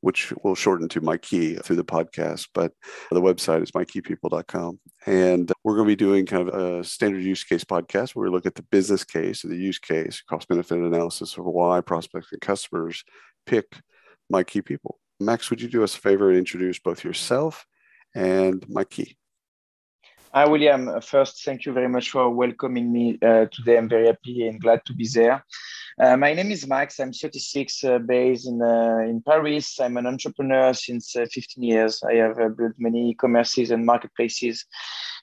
which 0.00 0.32
will 0.44 0.54
shorten 0.54 0.88
to 0.88 1.00
Maki 1.00 1.62
through 1.64 1.76
the 1.76 1.84
podcast, 1.84 2.48
but 2.54 2.72
the 3.10 3.20
website 3.20 3.62
is 3.62 3.72
makipeople.com. 3.72 4.78
And 5.06 5.52
we're 5.64 5.74
going 5.74 5.86
to 5.86 5.92
be 5.92 5.96
doing 5.96 6.26
kind 6.26 6.48
of 6.48 6.54
a 6.54 6.84
standard 6.84 7.22
use 7.22 7.44
case 7.44 7.64
podcast 7.64 8.14
where 8.14 8.24
we 8.24 8.30
look 8.30 8.46
at 8.46 8.54
the 8.54 8.62
business 8.62 9.04
case 9.04 9.44
or 9.44 9.48
the 9.48 9.56
use 9.56 9.78
case, 9.78 10.22
cost 10.22 10.48
benefit 10.48 10.78
analysis 10.78 11.36
of 11.36 11.44
why 11.44 11.80
prospects 11.80 12.32
and 12.32 12.40
customers 12.40 13.02
pick 13.46 13.80
Maki 14.32 14.64
People. 14.64 14.98
Max, 15.20 15.50
would 15.50 15.60
you 15.60 15.68
do 15.68 15.82
us 15.82 15.96
a 15.96 16.00
favor 16.00 16.28
and 16.28 16.38
introduce 16.38 16.78
both 16.78 17.02
yourself 17.02 17.66
and 18.14 18.60
Maki? 18.68 19.16
Hi, 20.34 20.46
William. 20.46 21.00
First, 21.00 21.42
thank 21.42 21.64
you 21.64 21.72
very 21.72 21.88
much 21.88 22.10
for 22.10 22.28
welcoming 22.28 22.92
me 22.92 23.18
uh, 23.22 23.46
today. 23.50 23.78
I'm 23.78 23.88
very 23.88 24.08
happy 24.08 24.46
and 24.46 24.60
glad 24.60 24.84
to 24.84 24.92
be 24.92 25.08
there. 25.08 25.42
Uh, 25.98 26.18
my 26.18 26.34
name 26.34 26.50
is 26.50 26.66
Max. 26.66 27.00
I'm 27.00 27.14
36, 27.14 27.82
uh, 27.84 27.98
based 27.98 28.46
in 28.46 28.60
uh, 28.60 28.98
in 29.08 29.22
Paris. 29.22 29.80
I'm 29.80 29.96
an 29.96 30.06
entrepreneur 30.06 30.74
since 30.74 31.16
uh, 31.16 31.24
15 31.32 31.64
years. 31.64 32.02
I 32.06 32.16
have 32.16 32.38
uh, 32.38 32.50
built 32.50 32.74
many 32.76 33.10
e-commerces 33.10 33.70
and 33.70 33.86
marketplaces 33.86 34.66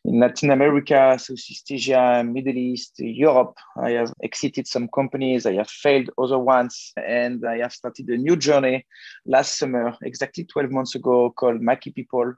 in 0.06 0.20
Latin 0.20 0.50
America, 0.50 1.17
Southeast 1.19 1.72
Asia, 1.72 2.23
Middle 2.25 2.58
East, 2.58 2.94
Europe. 2.97 3.58
I 3.78 3.92
have 3.92 4.12
exited 4.23 4.66
some 4.66 4.88
companies. 4.88 5.45
I 5.45 5.53
have 5.53 5.69
failed 5.69 6.09
other 6.17 6.40
ones, 6.40 6.94
and 6.97 7.45
I 7.45 7.59
have 7.59 7.73
started 7.73 8.09
a 8.09 8.17
new 8.17 8.36
journey 8.36 8.88
last 9.28 9.59
summer, 9.59 9.95
exactly 10.02 10.45
12 10.45 10.72
months 10.72 10.95
ago, 10.95 11.30
called 11.30 11.62
Maki 11.62 11.94
People 11.94 12.34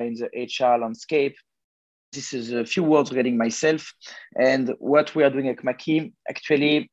in 0.00 0.14
the 0.14 0.28
HR 0.34 0.78
landscape 0.78 1.34
this 2.12 2.32
is 2.32 2.52
a 2.52 2.64
few 2.64 2.82
words 2.82 3.10
regarding 3.10 3.36
myself 3.36 3.92
and 4.38 4.74
what 4.78 5.14
we 5.14 5.22
are 5.22 5.30
doing 5.30 5.48
at 5.48 5.58
Maki. 5.58 6.12
Actually, 6.28 6.90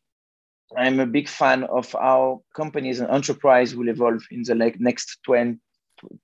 I'm 0.76 1.00
a 1.00 1.06
big 1.06 1.28
fan 1.28 1.64
of 1.64 1.92
how 1.94 2.44
companies 2.56 3.00
and 3.00 3.09
enterprise 3.09 3.76
will 3.76 3.90
evolve 3.90 4.24
in 4.32 4.44
the 4.44 4.56
like 4.56 4.80
next 4.80 5.20
20 5.26 5.59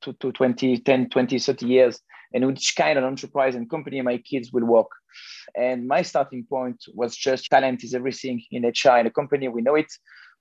to, 0.02 0.14
to 0.14 0.32
20, 0.32 0.78
10, 0.80 1.10
20, 1.10 1.40
30 1.40 1.66
years, 1.66 2.00
and 2.34 2.46
which 2.46 2.76
kind 2.76 2.98
of 2.98 3.06
enterprise 3.06 3.56
and 3.56 3.70
company 3.70 4.02
my 4.02 4.18
kids 4.18 4.52
will 4.52 4.66
work. 4.66 4.88
And 5.56 5.88
my 5.88 6.02
starting 6.02 6.46
point 6.48 6.84
was 6.94 7.16
just 7.16 7.50
talent 7.50 7.84
is 7.84 7.94
everything 7.94 8.44
in 8.52 8.64
HR 8.64 8.98
in 8.98 9.08
a 9.08 9.12
company. 9.12 9.48
We 9.48 9.62
know 9.62 9.76
it. 9.76 9.92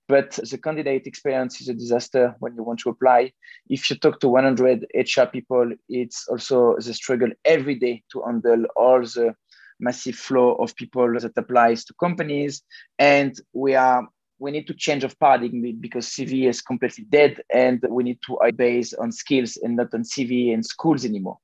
But 0.07 0.31
the 0.31 0.57
candidate 0.57 1.07
experience 1.07 1.61
is 1.61 1.69
a 1.69 1.73
disaster 1.73 2.35
when 2.39 2.55
you 2.55 2.63
want 2.63 2.79
to 2.81 2.89
apply. 2.89 3.31
If 3.69 3.89
you 3.89 3.95
talk 3.95 4.19
to 4.19 4.29
100 4.29 4.85
HR 4.93 5.25
people, 5.31 5.71
it's 5.87 6.27
also 6.27 6.75
the 6.77 6.93
struggle 6.93 7.29
every 7.45 7.75
day 7.75 8.03
to 8.11 8.21
handle 8.21 8.65
all 8.75 9.01
the 9.01 9.35
massive 9.79 10.15
flow 10.15 10.55
of 10.55 10.75
people 10.75 11.19
that 11.19 11.37
applies 11.37 11.85
to 11.85 11.93
companies. 11.93 12.63
And 12.99 13.39
we 13.53 13.75
are 13.75 14.07
we 14.39 14.51
need 14.51 14.67
to 14.67 14.73
change 14.73 15.05
of 15.05 15.17
paradigm 15.19 15.77
because 15.79 16.07
CV 16.07 16.49
is 16.49 16.61
completely 16.61 17.05
dead 17.05 17.41
and 17.53 17.81
we 17.89 18.03
need 18.03 18.19
to 18.25 18.37
base 18.55 18.93
on 18.93 19.09
skills 19.11 19.57
and 19.63 19.77
not 19.77 19.93
on 19.93 20.03
CV 20.03 20.53
and 20.53 20.65
schools 20.65 21.05
anymore. 21.05 21.37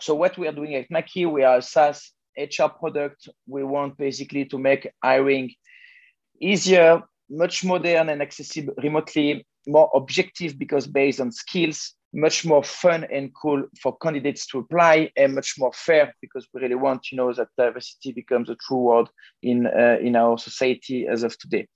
So 0.00 0.14
what 0.14 0.36
we 0.36 0.46
are 0.46 0.52
doing 0.52 0.74
at 0.74 0.90
Maki, 0.90 1.30
we 1.30 1.42
are 1.42 1.58
a 1.58 1.62
SaaS 1.62 2.12
HR 2.36 2.68
product. 2.78 3.28
We 3.46 3.64
want 3.64 3.96
basically 3.96 4.44
to 4.46 4.58
make 4.58 4.90
hiring 5.02 5.54
easier, 6.38 7.02
much 7.36 7.64
modern 7.64 8.08
and 8.08 8.22
accessible 8.22 8.74
remotely, 8.82 9.46
more 9.66 9.90
objective 9.94 10.58
because 10.58 10.86
based 10.86 11.20
on 11.20 11.32
skills, 11.32 11.94
much 12.12 12.44
more 12.44 12.62
fun 12.62 13.04
and 13.12 13.34
cool 13.34 13.64
for 13.82 13.96
candidates 13.98 14.46
to 14.46 14.58
apply, 14.60 15.10
and 15.16 15.34
much 15.34 15.54
more 15.58 15.72
fair 15.74 16.14
because 16.20 16.46
we 16.54 16.60
really 16.60 16.76
want 16.76 17.10
you 17.10 17.16
know 17.16 17.32
that 17.32 17.48
diversity 17.58 18.12
becomes 18.12 18.48
a 18.48 18.56
true 18.66 18.78
word 18.78 19.08
in 19.42 19.66
uh, 19.66 19.96
in 20.00 20.16
our 20.16 20.38
society 20.38 21.06
as 21.06 21.22
of 21.22 21.36
today. 21.38 21.66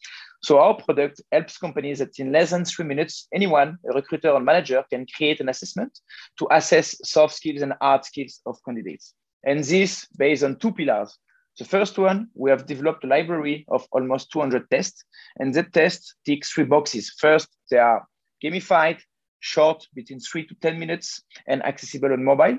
So 0.42 0.60
our 0.60 0.74
product 0.74 1.20
helps 1.32 1.58
companies 1.58 1.98
that 1.98 2.19
in 2.19 2.30
less 2.30 2.50
than 2.50 2.64
three 2.64 2.84
minutes, 2.84 3.26
anyone, 3.34 3.78
a 3.90 3.94
recruiter 3.94 4.30
or 4.30 4.40
manager, 4.40 4.84
can 4.88 5.04
create 5.16 5.40
an 5.40 5.48
assessment 5.48 5.98
to 6.38 6.46
assess 6.52 6.96
soft 7.04 7.34
skills 7.34 7.62
and 7.62 7.75
hard 7.80 8.04
skills 8.04 8.40
of 8.46 8.56
candidates. 8.64 9.14
And 9.44 9.64
this 9.64 10.06
based 10.16 10.44
on 10.44 10.56
two 10.56 10.72
pillars. 10.72 11.16
The 11.58 11.64
first 11.64 11.98
one, 11.98 12.28
we 12.34 12.50
have 12.50 12.66
developed 12.66 13.02
a 13.04 13.08
library 13.08 13.64
of 13.69 13.86
almost 13.91 14.30
200 14.30 14.70
tests, 14.70 15.02
and 15.38 15.52
that 15.54 15.72
test 15.72 16.14
ticks 16.24 16.52
three 16.52 16.64
boxes. 16.64 17.12
First, 17.19 17.48
they 17.70 17.78
are 17.78 18.06
gamified, 18.42 19.00
short, 19.41 19.84
between 19.92 20.20
three 20.20 20.46
to 20.46 20.54
10 20.54 20.78
minutes, 20.78 21.20
and 21.48 21.64
accessible 21.64 22.12
on 22.12 22.24
mobile. 22.24 22.58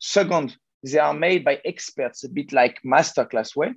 Second, 0.00 0.56
they 0.82 0.98
are 0.98 1.14
made 1.14 1.44
by 1.44 1.60
experts, 1.64 2.24
a 2.24 2.28
bit 2.28 2.52
like 2.52 2.82
masterclass 2.84 3.54
way. 3.54 3.72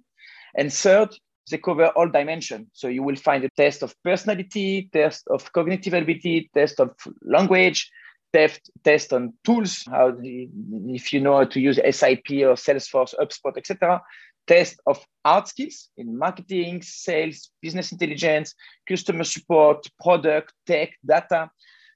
And 0.56 0.74
third, 0.74 1.10
they 1.52 1.58
cover 1.60 1.88
all 1.88 2.10
dimensions. 2.10 2.70
So 2.74 2.88
you 2.88 3.04
will 3.04 3.16
find 3.16 3.44
a 3.44 3.50
test 3.50 3.84
of 3.84 3.96
personality, 4.04 4.90
test 4.92 5.28
of 5.30 5.52
cognitive 5.54 5.94
ability, 5.94 6.50
test 6.54 6.80
of 6.80 6.96
language, 7.22 7.92
test, 8.34 8.72
test 8.84 9.14
on 9.14 9.34
tools, 9.46 9.84
how 9.86 10.12
the, 10.12 10.50
if 10.88 11.14
you 11.14 11.22
know 11.22 11.38
how 11.38 11.44
to 11.46 11.60
use 11.60 11.78
SAP 11.78 12.30
or 12.32 12.56
Salesforce, 12.56 13.14
HubSpot, 13.20 13.56
etc 13.58 14.02
test 14.48 14.80
of 14.86 15.06
hard 15.26 15.48
skills 15.48 15.90
in 15.98 16.18
marketing, 16.18 16.82
sales, 16.82 17.50
business 17.62 17.92
intelligence, 17.92 18.54
customer 18.88 19.24
support, 19.24 19.86
product, 20.02 20.54
tech, 20.66 20.90
data, 21.06 21.50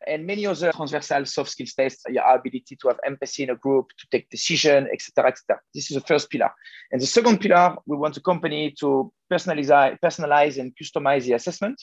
and 0.05 0.25
many 0.25 0.45
other 0.45 0.71
transversal 0.71 1.25
soft 1.25 1.49
skills 1.49 1.73
tests, 1.73 2.03
your 2.09 2.23
ability 2.23 2.77
to 2.81 2.87
have 2.87 2.99
empathy 3.05 3.43
in 3.43 3.49
a 3.49 3.55
group, 3.55 3.87
to 3.97 4.07
take 4.11 4.29
decision, 4.29 4.87
etc., 4.91 5.29
etc. 5.29 5.59
This 5.73 5.89
is 5.89 5.95
the 5.95 6.01
first 6.01 6.29
pillar. 6.29 6.51
And 6.91 7.01
the 7.01 7.07
second 7.07 7.39
pillar, 7.39 7.75
we 7.85 7.97
want 7.97 8.17
a 8.17 8.21
company 8.21 8.73
to 8.79 9.11
personalize, 9.31 9.99
personalize 9.99 10.59
and 10.59 10.73
customize 10.75 11.23
the 11.23 11.33
assessment. 11.33 11.81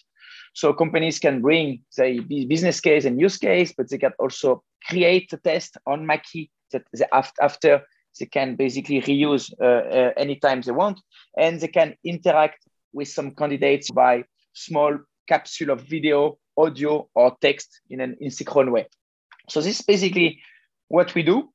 So 0.55 0.73
companies 0.73 1.19
can 1.19 1.41
bring 1.41 1.83
the 1.97 2.47
business 2.49 2.81
case 2.81 3.05
and 3.05 3.21
use 3.21 3.37
case, 3.37 3.75
but 3.77 3.91
they 3.91 3.99
can 3.99 4.13
also 4.19 4.63
create 4.87 5.33
a 5.33 5.37
test 5.39 5.77
on 5.87 6.07
Maki 6.07 6.51
that 6.73 6.85
they 6.93 7.07
after 7.41 7.83
they 8.19 8.27
can 8.27 8.55
basically 8.55 9.01
reuse 9.03 9.53
uh, 9.61 9.65
uh, 9.65 10.13
anytime 10.17 10.61
they 10.61 10.73
want, 10.73 11.01
and 11.37 11.61
they 11.61 11.69
can 11.69 11.95
interact 12.05 12.65
with 12.93 13.09
some 13.09 13.33
candidates 13.33 13.91
by 13.91 14.25
small 14.53 14.97
capsule 15.27 15.71
of 15.71 15.81
video, 15.81 16.39
audio, 16.57 17.09
or 17.15 17.37
text 17.41 17.81
in 17.91 18.01
an 18.01 18.17
asynchronous 18.23 18.73
way. 18.73 18.87
So 19.49 19.61
this 19.61 19.81
is 19.81 19.87
basically 19.87 20.41
what 20.89 21.15
we 21.15 21.23
do. 21.23 21.51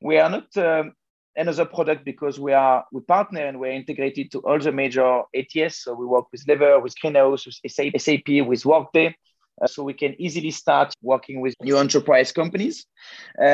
We 0.00 0.18
are 0.18 0.30
not 0.30 0.56
um, 0.56 0.92
another 1.36 1.64
product 1.64 2.04
because 2.04 2.38
we 2.38 2.52
are 2.52 2.84
we 2.92 3.00
partner 3.02 3.40
and 3.46 3.58
we're 3.58 3.72
integrated 3.72 4.30
to 4.32 4.38
all 4.40 4.58
the 4.58 4.72
major 4.72 5.22
ATS. 5.34 5.82
So 5.84 5.94
we 5.94 6.06
work 6.06 6.26
with 6.32 6.44
Lever, 6.46 6.80
with 6.80 6.98
Greenhouse, 7.00 7.46
with 7.46 7.58
SAP, 7.66 8.28
with 8.46 8.64
Workday. 8.64 9.14
Uh, 9.60 9.66
so 9.66 9.84
we 9.84 9.94
can 9.94 10.20
easily 10.20 10.50
start 10.50 10.92
working 11.00 11.40
with 11.40 11.54
new 11.62 11.76
enterprise 11.78 12.32
companies. 12.32 12.86
Uh, 13.38 13.44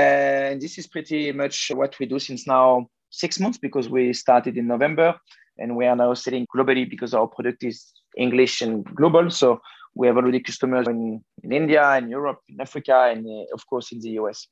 and 0.51 0.61
this 0.61 0.79
is 0.79 0.87
pretty 0.87 1.31
much 1.33 1.71
what 1.75 1.99
we 1.99 2.07
do 2.07 2.19
since 2.19 2.47
now 2.47 2.87
six 3.11 3.39
months 3.39 3.59
because 3.59 3.89
we 3.89 4.13
started 4.13 4.57
in 4.57 4.67
November 4.67 5.15
and 5.59 5.77
we 5.77 5.87
are 5.87 5.97
now 5.97 6.15
selling 6.15 6.47
globally 6.55 6.89
because 6.89 7.13
our 7.13 7.27
product 7.27 7.63
is 7.65 7.93
English 8.17 8.63
and 8.63 8.85
global. 8.97 9.31
So 9.31 9.61
we 9.95 10.07
have 10.07 10.17
already 10.17 10.41
customers 10.41 10.87
in, 10.89 11.23
in 11.43 11.53
India, 11.53 11.97
in 11.97 12.09
Europe, 12.09 12.41
in 12.49 12.61
Africa, 12.61 13.11
and 13.13 13.27
uh, 13.27 13.55
of 13.55 13.67
course 13.67 13.93
in 13.93 14.01
the 14.01 14.11
US. 14.21 14.49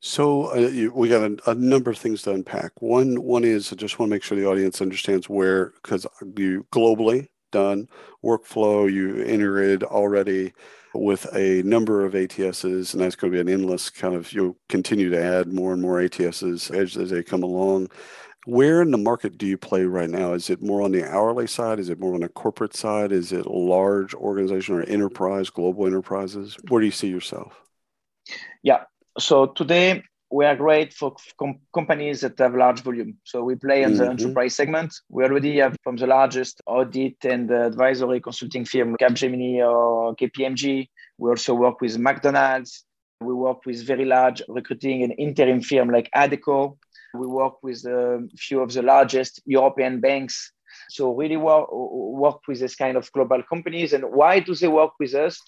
So 0.00 0.46
uh, 0.46 0.90
we 0.94 1.08
got 1.08 1.22
a, 1.22 1.50
a, 1.50 1.54
number 1.54 1.90
of 1.90 1.98
things 1.98 2.22
to 2.22 2.32
unpack. 2.32 2.72
One, 2.80 3.22
one 3.22 3.44
is 3.44 3.70
I 3.70 3.76
just 3.76 3.98
want 3.98 4.08
to 4.08 4.14
make 4.14 4.22
sure 4.22 4.38
the 4.38 4.48
audience 4.48 4.80
understands 4.80 5.28
where, 5.28 5.74
because 5.82 6.06
you 6.36 6.66
globally 6.72 7.28
done 7.52 7.88
workflow 8.24 8.90
you 8.90 9.22
integrated 9.22 9.82
already 9.82 10.52
with 10.94 11.26
a 11.34 11.62
number 11.62 12.04
of 12.04 12.14
ATSs, 12.14 12.92
and 12.92 13.02
that's 13.02 13.14
going 13.14 13.32
to 13.32 13.36
be 13.36 13.40
an 13.40 13.48
endless 13.48 13.90
kind 13.90 14.14
of 14.14 14.32
you'll 14.32 14.56
continue 14.68 15.08
to 15.10 15.22
add 15.22 15.52
more 15.52 15.72
and 15.72 15.80
more 15.80 15.98
ATSs 15.98 16.74
as, 16.74 16.96
as 16.96 17.10
they 17.10 17.22
come 17.22 17.42
along. 17.42 17.88
Where 18.46 18.80
in 18.80 18.90
the 18.90 18.98
market 18.98 19.36
do 19.36 19.46
you 19.46 19.58
play 19.58 19.84
right 19.84 20.08
now? 20.08 20.32
Is 20.32 20.48
it 20.48 20.62
more 20.62 20.82
on 20.82 20.92
the 20.92 21.04
hourly 21.04 21.46
side? 21.46 21.78
Is 21.78 21.90
it 21.90 22.00
more 22.00 22.14
on 22.14 22.20
the 22.20 22.28
corporate 22.28 22.74
side? 22.74 23.12
Is 23.12 23.32
it 23.32 23.46
large 23.46 24.14
organization 24.14 24.76
or 24.76 24.82
enterprise, 24.82 25.50
global 25.50 25.86
enterprises? 25.86 26.56
Where 26.68 26.80
do 26.80 26.86
you 26.86 26.92
see 26.92 27.08
yourself? 27.08 27.60
Yeah. 28.62 28.84
So 29.18 29.46
today 29.46 30.04
we 30.30 30.46
are 30.46 30.54
great 30.54 30.94
for 30.94 31.16
com- 31.38 31.58
companies 31.74 32.20
that 32.20 32.38
have 32.38 32.54
large 32.54 32.82
volume. 32.82 33.18
So 33.24 33.42
we 33.42 33.56
play 33.56 33.82
in 33.82 33.90
mm-hmm. 33.90 33.98
the 33.98 34.10
enterprise 34.10 34.54
segment. 34.54 34.94
We 35.08 35.24
already 35.24 35.58
have 35.58 35.76
from 35.82 35.96
the 35.96 36.06
largest 36.06 36.62
audit 36.66 37.24
and 37.24 37.50
advisory 37.50 38.20
consulting 38.20 38.64
firm, 38.64 38.96
Capgemini 38.96 39.58
or 39.58 40.14
KPMG. 40.14 40.88
We 41.18 41.30
also 41.30 41.54
work 41.54 41.80
with 41.80 41.98
McDonald's. 41.98 42.84
We 43.20 43.34
work 43.34 43.66
with 43.66 43.84
very 43.84 44.04
large 44.04 44.40
recruiting 44.48 45.02
and 45.02 45.12
interim 45.18 45.60
firm 45.60 45.90
like 45.90 46.08
Adecco. 46.14 46.78
We 47.14 47.26
work 47.26 47.62
with 47.62 47.84
a 47.84 48.28
few 48.36 48.60
of 48.60 48.72
the 48.72 48.82
largest 48.82 49.40
European 49.44 50.00
banks. 50.00 50.52
So 50.90 51.14
really 51.14 51.36
work, 51.36 51.68
work 51.72 52.40
with 52.46 52.60
this 52.60 52.76
kind 52.76 52.96
of 52.96 53.10
global 53.12 53.42
companies. 53.42 53.92
And 53.92 54.04
why 54.04 54.40
do 54.40 54.54
they 54.54 54.68
work 54.68 54.92
with 54.98 55.14
us? 55.14 55.40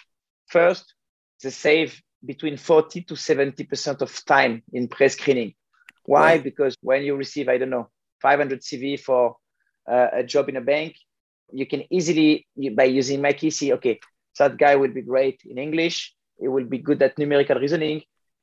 First, 0.48 0.94
they 1.42 1.50
save 1.50 2.00
between 2.24 2.56
40 2.56 3.02
to 3.02 3.14
70% 3.14 4.00
of 4.00 4.24
time 4.24 4.62
in 4.72 4.88
pre-screening. 4.88 5.54
Why? 6.04 6.32
Right. 6.32 6.44
Because 6.44 6.76
when 6.80 7.02
you 7.02 7.16
receive, 7.16 7.48
I 7.48 7.58
don't 7.58 7.70
know, 7.70 7.88
500 8.20 8.60
CV 8.60 8.98
for 8.98 9.36
uh, 9.90 10.08
a 10.12 10.24
job 10.24 10.48
in 10.48 10.56
a 10.56 10.60
bank, 10.60 10.96
you 11.52 11.66
can 11.66 11.84
easily, 11.90 12.46
by 12.74 12.84
using 12.84 13.22
see, 13.50 13.72
okay, 13.74 14.00
that 14.38 14.56
guy 14.56 14.76
will 14.76 14.92
be 14.92 15.02
great 15.02 15.42
in 15.44 15.58
English. 15.58 16.14
He 16.38 16.48
will 16.48 16.64
be 16.64 16.78
good 16.78 17.02
at 17.02 17.18
numerical 17.18 17.58
reasoning. 17.58 18.02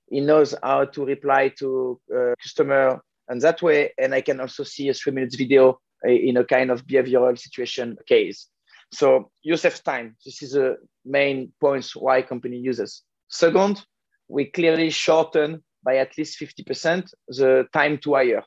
He 0.09 0.21
knows 0.21 0.55
how 0.61 0.85
to 0.85 1.05
reply 1.05 1.49
to 1.59 1.99
a 2.13 2.35
customer 2.41 3.01
and 3.29 3.41
that 3.41 3.61
way. 3.61 3.93
And 3.97 4.13
I 4.13 4.21
can 4.21 4.39
also 4.39 4.63
see 4.63 4.89
a 4.89 4.93
three 4.93 5.13
minutes 5.13 5.35
video 5.35 5.79
uh, 6.05 6.11
in 6.11 6.37
a 6.37 6.43
kind 6.43 6.71
of 6.71 6.85
behavioral 6.85 7.37
situation 7.37 7.97
case. 8.07 8.47
So 8.91 9.31
you 9.43 9.55
save 9.55 9.83
time. 9.83 10.15
This 10.25 10.41
is 10.41 10.53
the 10.53 10.77
main 11.05 11.53
points 11.61 11.95
why 11.95 12.23
company 12.23 12.57
uses. 12.57 13.03
Second, 13.29 13.83
we 14.27 14.45
clearly 14.45 14.89
shorten 14.89 15.63
by 15.83 15.97
at 15.97 16.17
least 16.17 16.39
50% 16.39 17.11
the 17.27 17.67
time 17.71 17.99
to 17.99 18.15
hire. 18.15 18.43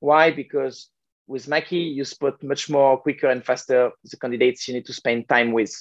Why? 0.00 0.30
Because 0.30 0.90
with 1.26 1.46
Maki, 1.46 1.94
you 1.94 2.04
spot 2.04 2.42
much 2.42 2.70
more 2.70 2.98
quicker 2.98 3.28
and 3.28 3.44
faster 3.44 3.90
the 4.04 4.16
candidates 4.16 4.68
you 4.68 4.74
need 4.74 4.86
to 4.86 4.92
spend 4.92 5.28
time 5.28 5.52
with. 5.52 5.74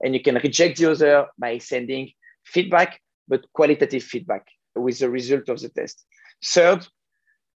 And 0.00 0.14
you 0.14 0.20
can 0.20 0.36
reject 0.36 0.78
the 0.78 0.90
other 0.90 1.26
by 1.38 1.58
sending 1.58 2.12
feedback, 2.44 3.00
but 3.26 3.50
qualitative 3.52 4.02
feedback 4.02 4.46
with 4.74 4.98
the 4.98 5.08
result 5.08 5.48
of 5.48 5.60
the 5.60 5.70
test. 5.70 6.04
Third, 6.44 6.86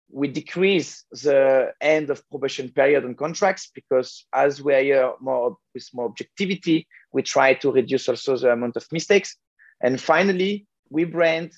we 0.09 0.27
decrease 0.27 1.03
the 1.11 1.73
end 1.81 2.09
of 2.09 2.27
probation 2.29 2.69
period 2.69 3.03
on 3.03 3.15
contracts 3.15 3.69
because 3.73 4.25
as 4.33 4.61
we 4.61 4.93
are 4.93 5.15
more 5.19 5.57
with 5.73 5.87
more 5.93 6.05
objectivity, 6.05 6.87
we 7.11 7.21
try 7.21 7.53
to 7.55 7.71
reduce 7.71 8.07
also 8.07 8.37
the 8.37 8.51
amount 8.51 8.77
of 8.77 8.85
mistakes. 8.91 9.35
And 9.81 9.99
finally, 9.99 10.65
we 10.89 11.03
brand 11.03 11.51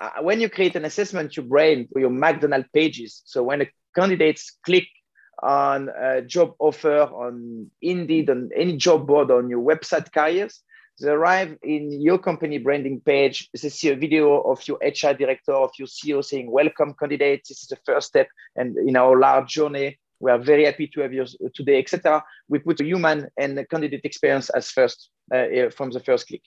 uh, 0.00 0.22
when 0.22 0.40
you 0.40 0.48
create 0.48 0.74
an 0.74 0.84
assessment, 0.84 1.36
you 1.36 1.42
brand 1.42 1.88
your 1.94 2.10
McDonald 2.10 2.66
pages. 2.72 3.22
So 3.24 3.42
when 3.42 3.62
a 3.62 3.66
candidates 3.94 4.56
click 4.64 4.88
on 5.42 5.90
a 5.90 6.22
job 6.22 6.54
offer 6.58 7.02
on 7.02 7.70
Indeed, 7.80 8.30
on 8.30 8.50
any 8.56 8.76
job 8.76 9.06
board 9.06 9.30
on 9.30 9.48
your 9.48 9.62
website 9.62 10.12
careers, 10.12 10.60
arrive 11.10 11.56
in 11.62 11.90
your 12.00 12.18
company 12.18 12.58
branding 12.58 13.00
page. 13.00 13.48
They 13.52 13.68
see 13.68 13.90
a 13.90 13.96
video 13.96 14.40
of 14.42 14.66
your 14.66 14.78
HR 14.82 15.14
director, 15.14 15.52
of 15.52 15.70
your 15.78 15.88
CEO 15.88 16.24
saying, 16.24 16.50
Welcome, 16.50 16.94
candidates. 16.98 17.48
This 17.48 17.62
is 17.62 17.68
the 17.68 17.78
first 17.84 18.08
step. 18.08 18.28
And 18.56 18.76
in 18.76 18.96
our 18.96 19.18
large 19.18 19.48
journey, 19.48 19.98
we 20.20 20.30
are 20.30 20.38
very 20.38 20.64
happy 20.64 20.86
to 20.88 21.00
have 21.00 21.12
you 21.12 21.26
today, 21.54 21.78
etc. 21.80 22.22
We 22.48 22.60
put 22.60 22.80
a 22.80 22.84
human 22.84 23.28
and 23.36 23.66
candidate 23.68 24.02
experience 24.04 24.50
as 24.50 24.70
first 24.70 25.10
uh, 25.34 25.70
from 25.70 25.90
the 25.90 26.00
first 26.00 26.28
click. 26.28 26.42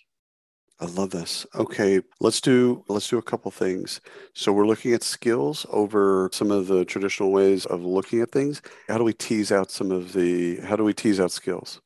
I 0.80 0.86
love 0.86 1.12
this. 1.12 1.46
Okay, 1.56 2.02
let's 2.20 2.42
do 2.42 2.84
let's 2.90 3.08
do 3.08 3.18
a 3.18 3.22
couple 3.22 3.50
things. 3.50 4.02
So 4.34 4.52
we're 4.52 4.68
looking 4.68 4.94
at 4.94 5.04
skills 5.04 5.66
over 5.70 6.30
some 6.34 6.52
of 6.52 6.68
the 6.68 6.84
traditional 6.84 7.32
ways 7.32 7.66
of 7.66 7.84
looking 7.84 8.22
at 8.22 8.32
things. 8.32 8.62
How 8.90 8.98
do 8.98 9.06
we 9.06 9.14
tease 9.14 9.54
out 9.54 9.72
some 9.72 9.92
of 9.92 10.12
the 10.12 10.58
how 10.58 10.76
do 10.76 10.84
we 10.84 10.94
tease 10.94 11.20
out 11.20 11.32
skills? 11.32 11.82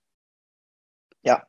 Yeah. 1.24 1.42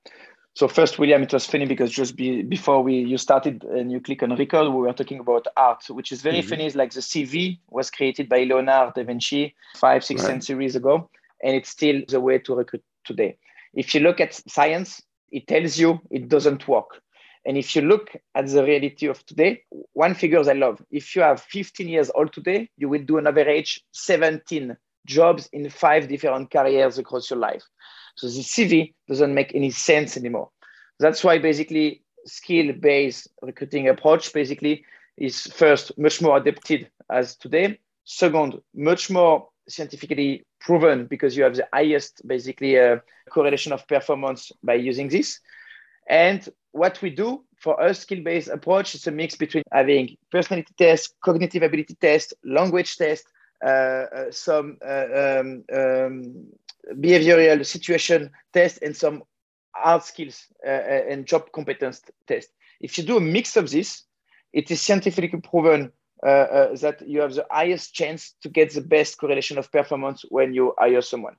So 0.54 0.66
first, 0.66 0.98
William, 0.98 1.22
it 1.22 1.32
was 1.32 1.46
funny 1.46 1.64
because 1.64 1.90
just 1.90 2.16
be, 2.16 2.42
before 2.42 2.82
we 2.82 2.98
you 2.98 3.18
started 3.18 3.62
and 3.64 3.90
you 3.92 4.00
click 4.00 4.22
on 4.22 4.34
record, 4.34 4.68
we 4.68 4.80
were 4.80 4.92
talking 4.92 5.20
about 5.20 5.46
art, 5.56 5.84
which 5.88 6.10
is 6.10 6.22
very 6.22 6.40
mm-hmm. 6.40 6.48
funny. 6.48 6.66
Is 6.66 6.74
like 6.74 6.92
the 6.92 7.00
CV 7.00 7.58
was 7.68 7.90
created 7.90 8.28
by 8.28 8.42
Leonardo 8.42 8.92
da 8.94 9.04
Vinci 9.04 9.54
five, 9.76 10.04
six 10.04 10.22
right. 10.22 10.28
centuries 10.28 10.74
ago, 10.74 11.08
and 11.42 11.54
it's 11.54 11.70
still 11.70 12.02
the 12.08 12.20
way 12.20 12.38
to 12.38 12.54
recruit 12.54 12.82
today. 13.04 13.36
If 13.74 13.94
you 13.94 14.00
look 14.00 14.20
at 14.20 14.34
science, 14.50 15.00
it 15.30 15.46
tells 15.46 15.78
you 15.78 16.00
it 16.10 16.28
doesn't 16.28 16.66
work. 16.66 17.00
And 17.46 17.56
if 17.56 17.74
you 17.74 17.82
look 17.82 18.10
at 18.34 18.48
the 18.48 18.64
reality 18.64 19.06
of 19.06 19.24
today, 19.24 19.62
one 19.92 20.14
figure 20.14 20.40
I 20.40 20.52
love, 20.52 20.82
if 20.90 21.16
you 21.16 21.22
have 21.22 21.40
15 21.40 21.88
years 21.88 22.10
old 22.14 22.32
today, 22.32 22.68
you 22.76 22.88
will 22.88 23.02
do 23.02 23.16
an 23.16 23.26
average 23.26 23.82
17 23.92 24.76
jobs 25.06 25.48
in 25.52 25.70
five 25.70 26.08
different 26.08 26.50
careers 26.50 26.98
across 26.98 27.30
your 27.30 27.38
life. 27.38 27.62
So 28.16 28.26
the 28.26 28.40
CV 28.42 28.94
doesn't 29.08 29.34
make 29.34 29.54
any 29.54 29.70
sense 29.70 30.16
anymore. 30.16 30.50
That's 30.98 31.24
why 31.24 31.38
basically 31.38 32.02
skill-based 32.26 33.28
recruiting 33.42 33.88
approach 33.88 34.32
basically 34.32 34.84
is 35.16 35.42
first 35.46 35.96
much 35.98 36.20
more 36.20 36.36
adapted 36.36 36.88
as 37.10 37.36
today. 37.36 37.78
Second, 38.04 38.60
much 38.74 39.10
more 39.10 39.48
scientifically 39.68 40.44
proven 40.60 41.06
because 41.06 41.36
you 41.36 41.44
have 41.44 41.56
the 41.56 41.68
highest 41.72 42.26
basically 42.26 42.78
uh, 42.78 42.96
correlation 43.30 43.72
of 43.72 43.86
performance 43.86 44.52
by 44.62 44.74
using 44.74 45.08
this. 45.08 45.40
And 46.08 46.46
what 46.72 47.00
we 47.02 47.10
do 47.10 47.44
for 47.56 47.80
a 47.80 47.94
skill-based 47.94 48.48
approach 48.48 48.94
is 48.94 49.06
a 49.06 49.10
mix 49.10 49.36
between 49.36 49.62
having 49.72 50.16
personality 50.30 50.72
tests, 50.76 51.14
cognitive 51.22 51.62
ability 51.62 51.94
tests, 52.00 52.32
language 52.44 52.96
tests, 52.96 53.30
uh, 53.64 53.68
uh, 53.68 54.30
some 54.30 54.78
uh, 54.86 55.40
um, 55.40 55.64
um, 55.72 56.46
behavioral 56.94 57.64
situation 57.64 58.30
test 58.52 58.82
and 58.82 58.96
some 58.96 59.22
hard 59.74 60.02
skills 60.02 60.46
uh, 60.66 60.70
uh, 60.70 61.02
and 61.08 61.26
job 61.26 61.52
competence 61.52 62.02
test. 62.26 62.50
If 62.80 62.98
you 62.98 63.04
do 63.04 63.16
a 63.16 63.20
mix 63.20 63.56
of 63.56 63.70
this, 63.70 64.02
it 64.52 64.70
is 64.70 64.82
scientifically 64.82 65.40
proven 65.40 65.92
uh, 66.26 66.74
that 66.76 67.02
you 67.06 67.20
have 67.20 67.34
the 67.34 67.46
highest 67.50 67.94
chance 67.94 68.34
to 68.42 68.48
get 68.48 68.74
the 68.74 68.80
best 68.80 69.18
correlation 69.18 69.58
of 69.58 69.70
performance 69.72 70.24
when 70.28 70.52
you 70.52 70.74
hire 70.78 71.00
someone. 71.00 71.36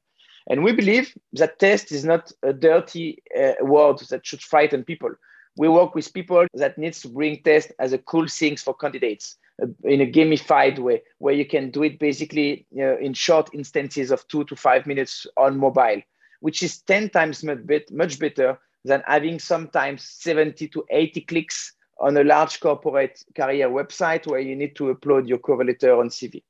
And 0.49 0.63
we 0.63 0.71
believe 0.71 1.15
that 1.33 1.59
test 1.59 1.91
is 1.91 2.03
not 2.03 2.31
a 2.41 2.53
dirty 2.53 3.21
uh, 3.37 3.53
word 3.61 3.99
that 4.09 4.25
should 4.25 4.41
frighten 4.41 4.83
people. 4.83 5.11
We 5.57 5.67
work 5.67 5.95
with 5.95 6.13
people 6.13 6.45
that 6.53 6.77
needs 6.77 7.01
to 7.01 7.09
bring 7.09 7.41
test 7.43 7.71
as 7.79 7.93
a 7.93 7.97
cool 7.97 8.27
things 8.27 8.61
for 8.61 8.73
candidates 8.73 9.37
uh, 9.61 9.67
in 9.83 10.01
a 10.01 10.11
gamified 10.11 10.79
way, 10.79 11.03
where 11.17 11.33
you 11.33 11.45
can 11.45 11.71
do 11.71 11.83
it 11.83 11.99
basically 11.99 12.65
you 12.71 12.85
know, 12.85 12.97
in 12.99 13.13
short 13.13 13.49
instances 13.53 14.11
of 14.11 14.27
two 14.27 14.43
to 14.45 14.55
five 14.55 14.87
minutes 14.87 15.27
on 15.37 15.57
mobile, 15.57 16.01
which 16.39 16.63
is 16.63 16.81
10 16.81 17.09
times 17.09 17.43
much, 17.43 17.65
bit, 17.65 17.91
much 17.91 18.17
better 18.17 18.57
than 18.85 19.03
having 19.05 19.39
sometimes 19.39 20.03
70 20.03 20.67
to 20.69 20.85
80 20.89 21.21
clicks 21.21 21.73
on 21.99 22.17
a 22.17 22.23
large 22.23 22.59
corporate 22.59 23.23
career 23.35 23.69
website 23.69 24.25
where 24.25 24.39
you 24.39 24.55
need 24.55 24.75
to 24.75 24.93
upload 24.93 25.27
your 25.27 25.37
cover 25.37 25.63
letter 25.63 25.95
on 25.99 26.09
CV. 26.09 26.41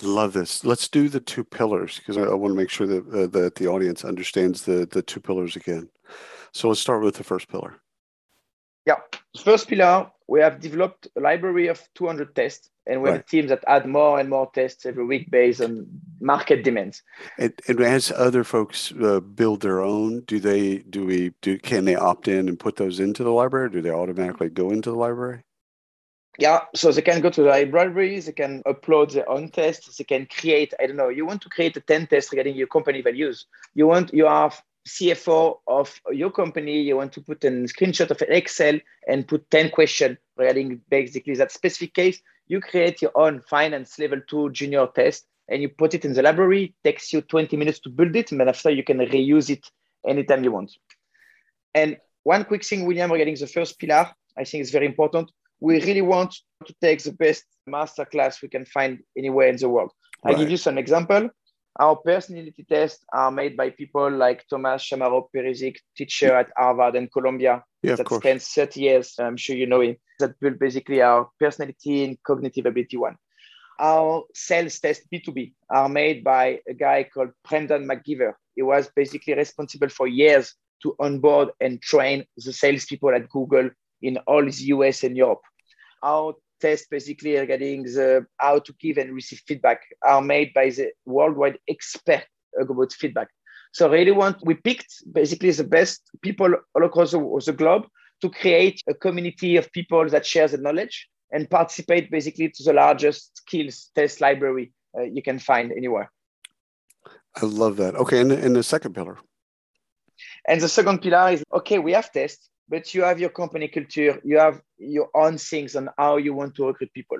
Love 0.00 0.32
this. 0.32 0.64
Let's 0.64 0.88
do 0.88 1.08
the 1.08 1.20
two 1.20 1.44
pillars 1.44 1.98
because 1.98 2.16
I, 2.16 2.22
I, 2.22 2.34
want 2.34 2.52
to 2.52 2.56
make 2.56 2.70
sure 2.70 2.86
that 2.86 3.06
uh, 3.08 3.26
that 3.26 3.56
the 3.56 3.66
audience 3.66 4.04
understands 4.04 4.62
the 4.62 4.86
the 4.86 5.02
two 5.02 5.20
pillars 5.20 5.56
again. 5.56 5.88
So 6.52 6.68
let's 6.68 6.80
start 6.80 7.02
with 7.02 7.16
the 7.16 7.24
first 7.24 7.48
pillar. 7.48 7.80
Yeah, 8.86 8.96
first 9.42 9.68
pillar 9.68 10.10
we 10.32 10.40
have 10.40 10.60
developed 10.60 11.08
a 11.16 11.20
library 11.20 11.66
of 11.66 11.86
200 11.94 12.34
tests, 12.34 12.70
and 12.86 13.02
we 13.02 13.10
right. 13.10 13.16
have 13.16 13.26
teams 13.26 13.50
that 13.50 13.62
add 13.66 13.86
more 13.86 14.18
and 14.18 14.30
more 14.30 14.50
tests 14.54 14.86
every 14.86 15.04
week 15.04 15.30
based 15.30 15.60
on 15.60 15.86
market 16.20 16.64
demands. 16.64 17.02
And, 17.38 17.52
and 17.68 17.80
as 17.80 18.10
other 18.12 18.42
folks 18.42 18.92
uh, 18.92 19.20
build 19.20 19.60
their 19.60 19.82
own, 19.82 20.20
do 20.20 20.40
they 20.40 20.78
do 20.78 21.04
we 21.04 21.34
do 21.42 21.58
can 21.58 21.84
they 21.84 21.96
opt 21.96 22.28
in 22.28 22.48
and 22.48 22.58
put 22.58 22.76
those 22.76 22.98
into 22.98 23.22
the 23.22 23.30
library? 23.30 23.70
do 23.70 23.82
they 23.82 23.90
automatically 23.90 24.48
go 24.48 24.70
into 24.70 24.90
the 24.90 24.96
library? 24.96 25.42
Yeah, 26.38 26.60
so 26.74 26.90
they 26.90 27.02
can 27.02 27.20
go 27.20 27.28
to 27.28 27.42
the 27.42 27.48
library, 27.50 28.18
they 28.18 28.32
can 28.32 28.62
upload 28.62 29.12
their 29.12 29.28
own 29.28 29.50
tests, 29.50 29.98
they 29.98 30.04
can 30.04 30.26
create, 30.26 30.72
I 30.80 30.86
don't 30.86 30.96
know, 30.96 31.10
you 31.10 31.26
want 31.26 31.42
to 31.42 31.50
create 31.50 31.76
a 31.76 31.80
10 31.80 32.06
test 32.06 32.32
regarding 32.32 32.56
your 32.56 32.68
company 32.68 33.02
values. 33.02 33.44
You 33.74 33.86
want, 33.86 34.14
you 34.14 34.26
are 34.26 34.50
CFO 34.88 35.58
of 35.66 36.00
your 36.10 36.30
company, 36.30 36.80
you 36.80 36.96
want 36.96 37.12
to 37.12 37.20
put 37.20 37.44
a 37.44 37.50
screenshot 37.50 38.10
of 38.10 38.20
an 38.22 38.32
Excel 38.32 38.78
and 39.08 39.26
put 39.26 39.50
10 39.50 39.70
questions 39.70 40.18
regarding 40.36 40.80
basically 40.88 41.34
that 41.36 41.52
specific 41.52 41.94
case. 41.94 42.20
You 42.48 42.60
create 42.60 43.00
your 43.00 43.12
own 43.14 43.40
finance 43.40 43.98
level 43.98 44.20
two 44.28 44.50
junior 44.50 44.86
test 44.94 45.26
and 45.48 45.62
you 45.62 45.68
put 45.68 45.94
it 45.94 46.04
in 46.04 46.12
the 46.12 46.22
library. 46.22 46.64
It 46.64 46.88
takes 46.88 47.12
you 47.12 47.20
20 47.20 47.56
minutes 47.56 47.78
to 47.80 47.90
build 47.90 48.16
it, 48.16 48.32
and 48.32 48.40
then 48.40 48.48
after 48.48 48.70
you 48.70 48.82
can 48.82 48.98
reuse 48.98 49.50
it 49.50 49.66
anytime 50.06 50.44
you 50.44 50.52
want. 50.52 50.72
And 51.74 51.96
one 52.24 52.44
quick 52.44 52.64
thing, 52.64 52.86
William, 52.86 53.10
regarding 53.10 53.36
the 53.36 53.46
first 53.46 53.78
pillar, 53.78 54.10
I 54.36 54.44
think 54.44 54.62
is 54.62 54.70
very 54.70 54.86
important 54.86 55.30
we 55.62 55.80
really 55.82 56.02
want 56.02 56.34
to 56.66 56.74
take 56.80 57.00
the 57.04 57.12
best 57.12 57.44
masterclass 57.68 58.42
we 58.42 58.48
can 58.48 58.66
find 58.66 58.98
anywhere 59.16 59.46
in 59.46 59.56
the 59.56 59.68
world. 59.68 59.92
Right. 60.24 60.34
I 60.34 60.38
give 60.38 60.50
you 60.50 60.56
some 60.56 60.76
example. 60.76 61.30
Our 61.76 61.96
personality 61.96 62.66
tests 62.68 63.04
are 63.12 63.30
made 63.30 63.56
by 63.56 63.70
people 63.70 64.10
like 64.10 64.46
Thomas 64.48 64.82
Chamorro-Premuzic, 64.82 65.76
teacher 65.96 66.34
at 66.34 66.50
Harvard 66.56 66.96
and 66.96 67.10
Columbia, 67.10 67.64
yeah, 67.82 67.96
that 67.96 68.08
spent 68.08 68.42
30 68.42 68.80
years. 68.80 69.14
I'm 69.18 69.36
sure 69.38 69.56
you 69.56 69.66
know 69.66 69.80
him. 69.80 69.96
That 70.18 70.38
built 70.38 70.58
basically 70.58 71.00
our 71.00 71.30
personality 71.40 72.04
and 72.04 72.22
cognitive 72.22 72.66
ability 72.66 72.98
one. 72.98 73.16
Our 73.80 74.24
sales 74.34 74.78
test 74.78 75.10
B2B 75.10 75.54
are 75.70 75.88
made 75.88 76.22
by 76.22 76.60
a 76.68 76.74
guy 76.74 77.04
called 77.04 77.30
Brendan 77.48 77.88
McGiver. 77.88 78.34
He 78.54 78.62
was 78.62 78.90
basically 78.94 79.34
responsible 79.34 79.88
for 79.88 80.06
years 80.06 80.54
to 80.82 80.94
onboard 81.00 81.50
and 81.60 81.80
train 81.80 82.26
the 82.36 82.52
salespeople 82.52 83.14
at 83.14 83.30
Google 83.30 83.70
in 84.02 84.18
all 84.26 84.44
the 84.44 84.64
US 84.74 85.04
and 85.04 85.16
Europe. 85.16 85.40
Our 86.02 86.34
tests 86.62 86.86
basically 86.96 87.32
regarding 87.36 87.82
the 87.82 88.26
how 88.38 88.56
to 88.66 88.72
give 88.80 88.96
and 88.98 89.14
receive 89.14 89.40
feedback 89.48 89.80
are 90.12 90.22
made 90.22 90.50
by 90.54 90.66
the 90.70 90.86
worldwide 91.04 91.58
expert 91.68 92.24
about 92.60 92.92
feedback. 92.92 93.28
So 93.72 93.90
really 93.90 94.12
want 94.12 94.36
we 94.48 94.54
picked 94.54 94.92
basically 95.20 95.50
the 95.50 95.70
best 95.78 95.98
people 96.26 96.50
all 96.74 96.84
across 96.84 97.10
the, 97.12 97.20
the 97.46 97.52
globe 97.52 97.84
to 98.22 98.30
create 98.30 98.78
a 98.88 98.94
community 98.94 99.56
of 99.56 99.72
people 99.72 100.08
that 100.08 100.24
share 100.32 100.48
the 100.48 100.58
knowledge 100.58 101.08
and 101.32 101.50
participate 101.50 102.10
basically 102.10 102.48
to 102.50 102.62
the 102.62 102.72
largest 102.72 103.36
skills 103.38 103.90
test 103.94 104.20
library 104.20 104.72
uh, 104.96 105.02
you 105.02 105.22
can 105.22 105.38
find 105.38 105.72
anywhere. 105.72 106.10
I 107.40 107.46
love 107.46 107.76
that. 107.76 107.94
Okay, 107.94 108.20
and, 108.20 108.30
and 108.30 108.54
the 108.54 108.62
second 108.62 108.94
pillar. 108.94 109.18
And 110.46 110.60
the 110.60 110.68
second 110.68 111.00
pillar 111.00 111.32
is 111.32 111.42
okay, 111.52 111.78
we 111.78 111.92
have 111.92 112.12
tests, 112.12 112.48
but 112.72 112.94
you 112.94 113.02
have 113.02 113.20
your 113.20 113.28
company 113.28 113.68
culture, 113.68 114.18
you 114.24 114.38
have 114.38 114.62
your 114.78 115.10
own 115.14 115.36
things 115.36 115.76
on 115.76 115.90
how 115.98 116.16
you 116.16 116.32
want 116.32 116.54
to 116.54 116.66
recruit 116.66 116.90
people. 116.94 117.18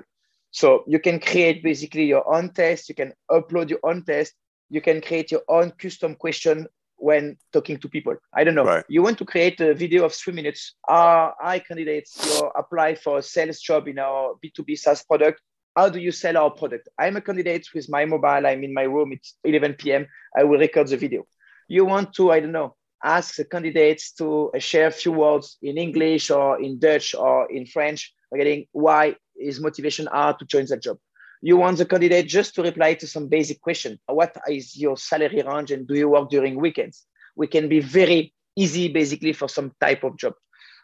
So 0.49 0.83
you 0.87 0.99
can 0.99 1.19
create 1.19 1.61
basically 1.61 2.05
your 2.05 2.25
own 2.35 2.49
test, 2.49 2.89
you 2.89 2.95
can 2.95 3.13
upload 3.29 3.69
your 3.69 3.79
own 3.83 4.03
test, 4.03 4.33
you 4.71 4.81
can 4.81 4.99
create 4.99 5.31
your 5.31 5.43
own 5.47 5.69
custom 5.77 6.15
question 6.15 6.65
when 6.95 7.37
talking 7.51 7.77
to 7.77 7.87
people. 7.87 8.15
I 8.33 8.43
don't 8.43 8.55
know. 8.55 8.65
Right. 8.65 8.83
You 8.89 9.03
want 9.03 9.19
to 9.19 9.25
create 9.25 9.61
a 9.61 9.75
video 9.75 10.05
of 10.05 10.13
three 10.13 10.33
minutes. 10.33 10.73
Are 10.87 11.29
uh, 11.29 11.33
I 11.53 11.59
candidates 11.59 12.17
you 12.25 12.47
apply 12.55 12.95
for 12.95 13.19
a 13.19 13.21
sales 13.21 13.59
job 13.59 13.87
in 13.87 13.99
our 13.99 14.33
B2B 14.43 14.79
SaaS 14.79 15.03
product? 15.03 15.39
How 15.75 15.87
do 15.87 15.99
you 15.99 16.11
sell 16.11 16.35
our 16.35 16.49
product? 16.49 16.89
I'm 16.97 17.15
a 17.17 17.21
candidate 17.21 17.67
with 17.75 17.87
my 17.89 18.05
mobile. 18.05 18.47
I'm 18.47 18.63
in 18.63 18.73
my 18.73 18.83
room. 18.83 19.11
It's 19.11 19.35
11 19.43 19.75
p.m. 19.75 20.07
I 20.35 20.45
will 20.45 20.57
record 20.57 20.87
the 20.87 20.97
video. 20.97 21.27
You 21.67 21.85
want 21.85 22.13
to, 22.15 22.31
I 22.31 22.39
don't 22.39 22.51
know, 22.51 22.75
ask 23.03 23.35
the 23.35 23.45
candidates 23.45 24.11
to 24.13 24.51
uh, 24.55 24.59
share 24.59 24.87
a 24.87 24.91
few 24.91 25.11
words 25.11 25.57
in 25.61 25.77
English 25.77 26.31
or 26.31 26.61
in 26.61 26.79
Dutch 26.79 27.13
or 27.15 27.51
in 27.51 27.65
French 27.65 28.13
regarding 28.31 28.65
why 28.71 29.15
his 29.37 29.59
motivation 29.59 30.07
are 30.07 30.35
to 30.37 30.45
join 30.45 30.65
that 30.67 30.81
job. 30.81 30.97
You 31.41 31.57
want 31.57 31.77
the 31.77 31.85
candidate 31.85 32.27
just 32.27 32.55
to 32.55 32.63
reply 32.63 32.93
to 32.95 33.07
some 33.07 33.27
basic 33.27 33.59
question. 33.61 33.99
What 34.07 34.37
is 34.49 34.77
your 34.77 34.95
salary 34.95 35.43
range 35.45 35.71
and 35.71 35.87
do 35.87 35.93
you 35.95 36.07
work 36.07 36.29
during 36.29 36.59
weekends? 36.59 37.05
We 37.35 37.47
can 37.47 37.67
be 37.67 37.81
very 37.81 38.33
easy 38.55 38.87
basically 38.87 39.33
for 39.33 39.49
some 39.49 39.73
type 39.81 40.03
of 40.03 40.17
job. 40.17 40.33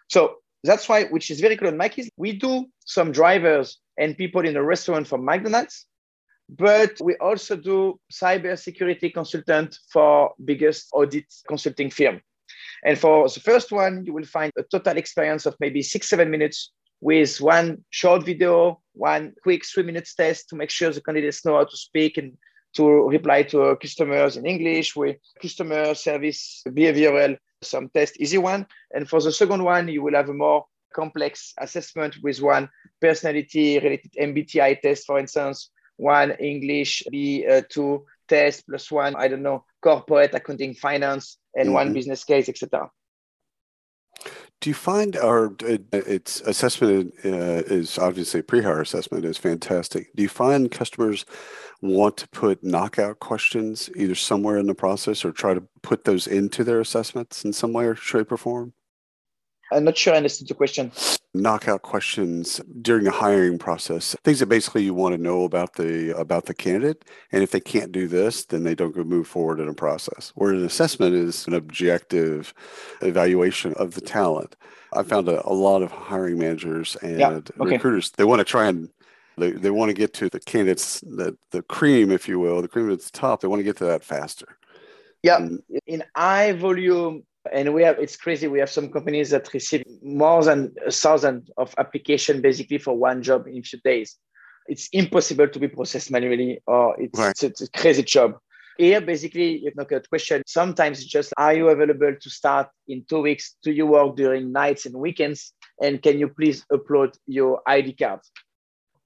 So 0.10 0.36
that's 0.64 0.90
why, 0.90 1.06
which 1.06 1.32
is 1.32 1.40
very 1.40 1.56
cool 1.56 1.70
on 1.70 1.78
Maki's, 1.78 2.10
we 2.18 2.34
do 2.34 2.66
some 2.84 3.12
drivers 3.12 3.80
and 3.98 4.18
people 4.18 4.46
in 4.46 4.54
the 4.54 4.62
restaurant 4.62 5.08
for 5.08 5.18
McDonald's, 5.18 5.86
but 6.50 7.00
we 7.02 7.16
also 7.18 7.56
do 7.56 8.00
cyber 8.12 8.58
security 8.58 9.10
consultant 9.12 9.78
for 9.92 10.34
biggest 10.44 10.90
audit 10.94 11.26
consulting 11.48 11.92
firm. 11.92 12.22
And 12.84 12.98
for 12.98 13.28
the 13.30 13.40
first 13.40 13.72
one, 13.72 14.04
you 14.06 14.14
will 14.14 14.26
find 14.26 14.52
a 14.58 14.64
total 14.64 14.98
experience 14.98 15.46
of 15.46 15.56
maybe 15.60 15.84
six, 15.84 16.10
seven 16.10 16.32
minutes 16.32 16.72
with 17.02 17.40
one 17.40 17.84
short 17.92 18.26
video, 18.26 18.82
one 18.94 19.34
quick 19.44 19.64
three 19.66 19.84
minutes 19.84 20.16
test 20.16 20.50
to 20.50 20.56
make 20.56 20.70
sure 20.70 20.92
the 20.92 21.02
candidates 21.02 21.46
know 21.46 21.58
how 21.58 21.66
to 21.66 21.78
speak 21.78 22.18
and 22.18 22.34
to 22.74 23.08
reply 23.08 23.44
to 23.44 23.62
our 23.62 23.76
customers 23.76 24.38
in 24.38 24.46
English 24.46 24.96
with 24.96 25.18
customer 25.42 25.94
service 25.94 26.64
behavioral, 26.68 27.38
some 27.62 27.90
test 27.90 28.20
easy 28.20 28.38
one. 28.38 28.66
And 28.94 29.08
for 29.08 29.22
the 29.22 29.32
second 29.32 29.64
one, 29.64 29.88
you 29.88 30.02
will 30.02 30.16
have 30.16 30.30
a 30.30 30.34
more 30.34 30.66
complex 30.94 31.54
assessment 31.60 32.18
with 32.24 32.42
one 32.42 32.70
personality 33.00 33.80
related 33.80 34.14
MBTI 34.20 34.82
test, 34.82 35.06
for 35.06 35.20
instance, 35.20 35.70
one 36.00 36.32
English 36.32 37.04
B2 37.12 38.04
test 38.28 38.66
plus 38.68 38.92
one, 38.92 39.16
I 39.16 39.28
don't 39.28 39.44
know, 39.44 39.66
corporate 39.82 40.34
accounting 40.34 40.74
finance 40.74 41.38
and 41.56 41.68
mm-hmm. 41.68 41.74
one 41.74 41.94
business 41.94 42.24
case, 42.24 42.48
etc. 42.48 42.90
Do 44.62 44.70
you 44.70 44.74
find 44.74 45.16
our 45.16 45.54
its 45.62 46.42
assessment 46.42 47.14
uh, 47.24 47.64
is 47.68 47.98
obviously 47.98 48.42
pre-hire 48.42 48.82
assessment 48.82 49.24
is 49.24 49.38
fantastic. 49.38 50.14
Do 50.16 50.24
you 50.24 50.30
find 50.30 50.70
customers 50.70 51.26
want 51.82 52.18
to 52.18 52.28
put 52.30 52.62
knockout 52.62 53.20
questions 53.20 53.90
either 53.96 54.16
somewhere 54.16 54.58
in 54.58 54.68
the 54.68 54.76
process 54.76 55.24
or 55.24 55.32
try 55.32 55.54
to 55.54 55.64
put 55.82 56.04
those 56.04 56.28
into 56.28 56.66
their 56.66 56.82
assessments 56.82 57.46
in 57.46 57.54
some 57.54 57.72
way 57.72 57.86
or 57.86 57.96
shape 57.96 58.34
or 58.34 58.38
form? 58.38 58.74
I'm 59.72 59.86
not 59.86 59.98
sure 59.98 60.14
I 60.14 60.18
understood 60.18 60.50
the 60.50 60.56
question. 60.56 60.92
Knockout 61.36 61.84
questions 61.84 62.60
during 62.82 63.04
the 63.04 63.12
hiring 63.12 63.60
process, 63.60 64.16
things 64.24 64.40
that 64.40 64.48
basically 64.48 64.84
you 64.84 64.96
want 64.96 65.14
to 65.14 65.22
know 65.22 65.44
about 65.44 65.76
the 65.76 66.10
about 66.18 66.46
the 66.46 66.56
candidate, 66.56 67.06
and 67.32 67.44
if 67.44 67.52
they 67.52 67.60
can't 67.60 67.92
do 67.92 68.08
this, 68.08 68.46
then 68.46 68.64
they 68.64 68.74
don't 68.74 68.96
go 68.96 69.04
move 69.04 69.28
forward 69.28 69.60
in 69.60 69.68
a 69.68 69.74
process. 69.74 70.32
Where 70.34 70.52
an 70.52 70.66
assessment 70.66 71.14
is 71.14 71.46
an 71.46 71.54
objective 71.54 72.52
evaluation 73.02 73.76
of 73.76 73.94
the 73.94 74.02
talent. 74.02 74.56
I 74.92 75.04
found 75.04 75.30
a, 75.30 75.48
a 75.48 75.54
lot 75.54 75.84
of 75.84 75.92
hiring 75.92 76.40
managers 76.40 76.96
and 77.04 77.20
yeah, 77.20 77.30
okay. 77.30 77.54
recruiters 77.60 78.10
they 78.10 78.24
want 78.24 78.40
to 78.40 78.44
try 78.46 78.68
and 78.68 78.90
they, 79.38 79.52
they 79.52 79.70
want 79.70 79.90
to 79.90 79.94
get 79.94 80.14
to 80.16 80.30
the 80.30 80.40
candidates 80.40 81.00
that 81.02 81.38
the 81.52 81.62
cream, 81.62 82.12
if 82.12 82.28
you 82.28 82.40
will, 82.40 82.62
the 82.62 82.68
cream 82.68 82.92
at 82.92 83.02
the 83.02 83.12
top. 83.12 83.42
They 83.42 83.48
want 83.48 83.60
to 83.60 83.64
get 83.64 83.78
to 83.78 83.86
that 83.86 84.04
faster. 84.04 84.58
Yeah, 85.22 85.48
in 85.86 86.04
high 86.16 86.54
volume 86.54 87.24
and 87.52 87.74
we 87.74 87.84
have 87.84 88.00
it's 88.00 88.16
crazy 88.16 88.48
we 88.48 88.60
have 88.60 88.70
some 88.70 88.90
companies 88.90 89.30
that 89.30 89.54
receive 89.54 89.84
more 90.02 90.44
than 90.44 90.74
a 90.86 90.92
thousand 90.92 91.50
of 91.58 91.74
application 91.78 92.42
basically 92.42 92.78
for 92.78 92.96
one 92.96 93.22
job 93.22 93.48
in 93.48 93.58
a 93.58 93.62
few 93.62 93.80
days. 93.84 94.18
It's 94.68 94.88
impossible 94.94 95.48
to 95.48 95.60
be 95.60 95.68
processed 95.68 96.12
manually 96.12 96.62
or 96.68 97.00
it's, 97.00 97.18
right. 97.18 97.44
it's, 97.44 97.62
a 97.62 97.70
crazy 97.72 98.04
job. 98.04 98.38
Here 98.78 99.02
basically 99.02 99.60
you 99.60 99.72
know 99.76 99.86
a 99.90 100.02
question 100.02 100.44
sometimes 100.46 101.00
it's 101.00 101.08
just 101.08 101.34
are 101.38 101.54
you 101.54 101.70
available 101.70 102.16
to 102.20 102.30
start 102.30 102.68
in 102.88 103.06
two 103.10 103.22
weeks? 103.22 103.56
Do 103.64 103.72
you 103.72 103.88
work 103.88 104.16
during 104.16 104.52
nights 104.52 104.86
and 104.86 104.96
weekends? 104.96 105.54
And 105.82 106.02
can 106.02 106.20
you 106.20 106.30
please 106.30 106.66
upload 106.72 107.18
your 107.26 107.62
id 107.68 107.94
card? 107.94 108.20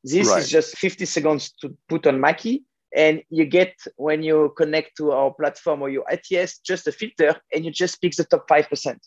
This 0.03 0.27
right. 0.27 0.39
is 0.39 0.49
just 0.49 0.77
50 0.77 1.05
seconds 1.05 1.53
to 1.61 1.77
put 1.87 2.05
on 2.07 2.19
Maki 2.19 2.63
and 2.95 3.23
you 3.29 3.45
get 3.45 3.73
when 3.95 4.21
you 4.23 4.53
connect 4.55 4.97
to 4.97 5.11
our 5.11 5.33
platform 5.33 5.81
or 5.81 5.89
your 5.89 6.05
ATS 6.11 6.59
just 6.59 6.87
a 6.87 6.91
filter 6.91 7.35
and 7.53 7.65
you 7.65 7.71
just 7.71 8.01
pick 8.01 8.15
the 8.15 8.23
top 8.23 8.47
5%. 8.47 8.97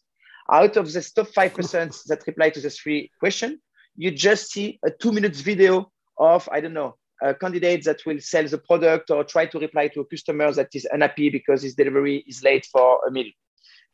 Out 0.50 0.76
of 0.76 0.92
the 0.92 1.10
top 1.14 1.28
5% 1.28 2.04
that 2.06 2.26
reply 2.26 2.50
to 2.50 2.60
the 2.60 2.70
three 2.70 3.10
question, 3.20 3.60
you 3.96 4.10
just 4.10 4.50
see 4.50 4.78
a 4.84 4.90
two 4.90 5.12
minutes 5.12 5.40
video 5.40 5.90
of, 6.18 6.48
I 6.50 6.60
don't 6.60 6.74
know, 6.74 6.96
a 7.22 7.34
candidate 7.34 7.84
that 7.84 8.04
will 8.04 8.20
sell 8.20 8.46
the 8.46 8.58
product 8.58 9.10
or 9.10 9.24
try 9.24 9.46
to 9.46 9.58
reply 9.58 9.88
to 9.88 10.00
a 10.00 10.04
customer 10.04 10.52
that 10.52 10.68
is 10.74 10.86
unhappy 10.92 11.30
because 11.30 11.62
his 11.62 11.74
delivery 11.74 12.24
is 12.28 12.42
late 12.42 12.66
for 12.66 13.00
a 13.06 13.10
meal. 13.10 13.30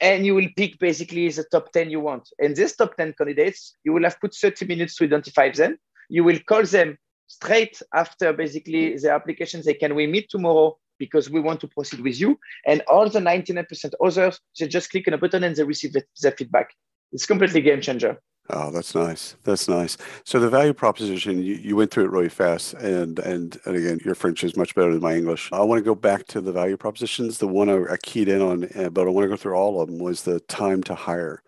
And 0.00 0.26
you 0.26 0.34
will 0.34 0.48
pick 0.56 0.78
basically 0.80 1.28
the 1.28 1.44
top 1.52 1.70
10 1.72 1.90
you 1.90 2.00
want. 2.00 2.28
And 2.40 2.56
these 2.56 2.74
top 2.74 2.96
10 2.96 3.14
candidates, 3.16 3.76
you 3.84 3.92
will 3.92 4.02
have 4.02 4.20
put 4.20 4.34
30 4.34 4.66
minutes 4.66 4.96
to 4.96 5.04
identify 5.04 5.50
them. 5.50 5.76
You 6.08 6.24
will 6.24 6.40
call 6.40 6.64
them 6.64 6.98
straight 7.32 7.80
after 7.94 8.32
basically 8.32 8.96
the 8.96 9.10
application 9.10 9.62
say, 9.62 9.74
can 9.74 9.94
we 9.94 10.06
meet 10.06 10.28
tomorrow? 10.28 10.76
Because 10.98 11.30
we 11.30 11.40
want 11.40 11.60
to 11.60 11.68
proceed 11.68 12.00
with 12.00 12.20
you. 12.20 12.38
And 12.66 12.82
all 12.82 13.08
the 13.08 13.18
99% 13.18 13.92
others, 14.04 14.40
they 14.58 14.68
just 14.68 14.90
click 14.90 15.08
on 15.08 15.14
a 15.14 15.18
button 15.18 15.42
and 15.42 15.56
they 15.56 15.64
receive 15.64 15.92
the, 15.92 16.04
the 16.20 16.30
feedback. 16.32 16.68
It's 17.10 17.26
completely 17.26 17.60
game 17.60 17.80
changer. 17.80 18.18
Oh, 18.50 18.70
that's 18.70 18.94
nice. 18.94 19.36
That's 19.44 19.68
nice. 19.68 19.96
So 20.24 20.40
the 20.40 20.50
value 20.50 20.72
proposition, 20.74 21.42
you, 21.42 21.54
you 21.54 21.76
went 21.76 21.90
through 21.90 22.06
it 22.06 22.10
really 22.10 22.28
fast, 22.28 22.74
and, 22.74 23.18
and 23.20 23.56
and 23.64 23.76
again, 23.76 24.00
your 24.04 24.16
French 24.16 24.42
is 24.42 24.56
much 24.56 24.74
better 24.74 24.92
than 24.92 25.00
my 25.00 25.14
English. 25.14 25.48
I 25.52 25.62
want 25.62 25.78
to 25.78 25.84
go 25.84 25.94
back 25.94 26.26
to 26.28 26.40
the 26.40 26.50
value 26.50 26.76
propositions. 26.76 27.38
The 27.38 27.46
one 27.46 27.68
I, 27.70 27.92
I 27.92 27.96
keyed 27.98 28.28
in 28.28 28.42
on, 28.42 28.64
uh, 28.74 28.90
but 28.90 29.06
I 29.06 29.10
want 29.10 29.24
to 29.24 29.28
go 29.28 29.36
through 29.36 29.54
all 29.54 29.80
of 29.80 29.88
them 29.88 30.00
was 30.00 30.24
the 30.24 30.40
time 30.40 30.82
to 30.84 30.94
hire 30.94 31.42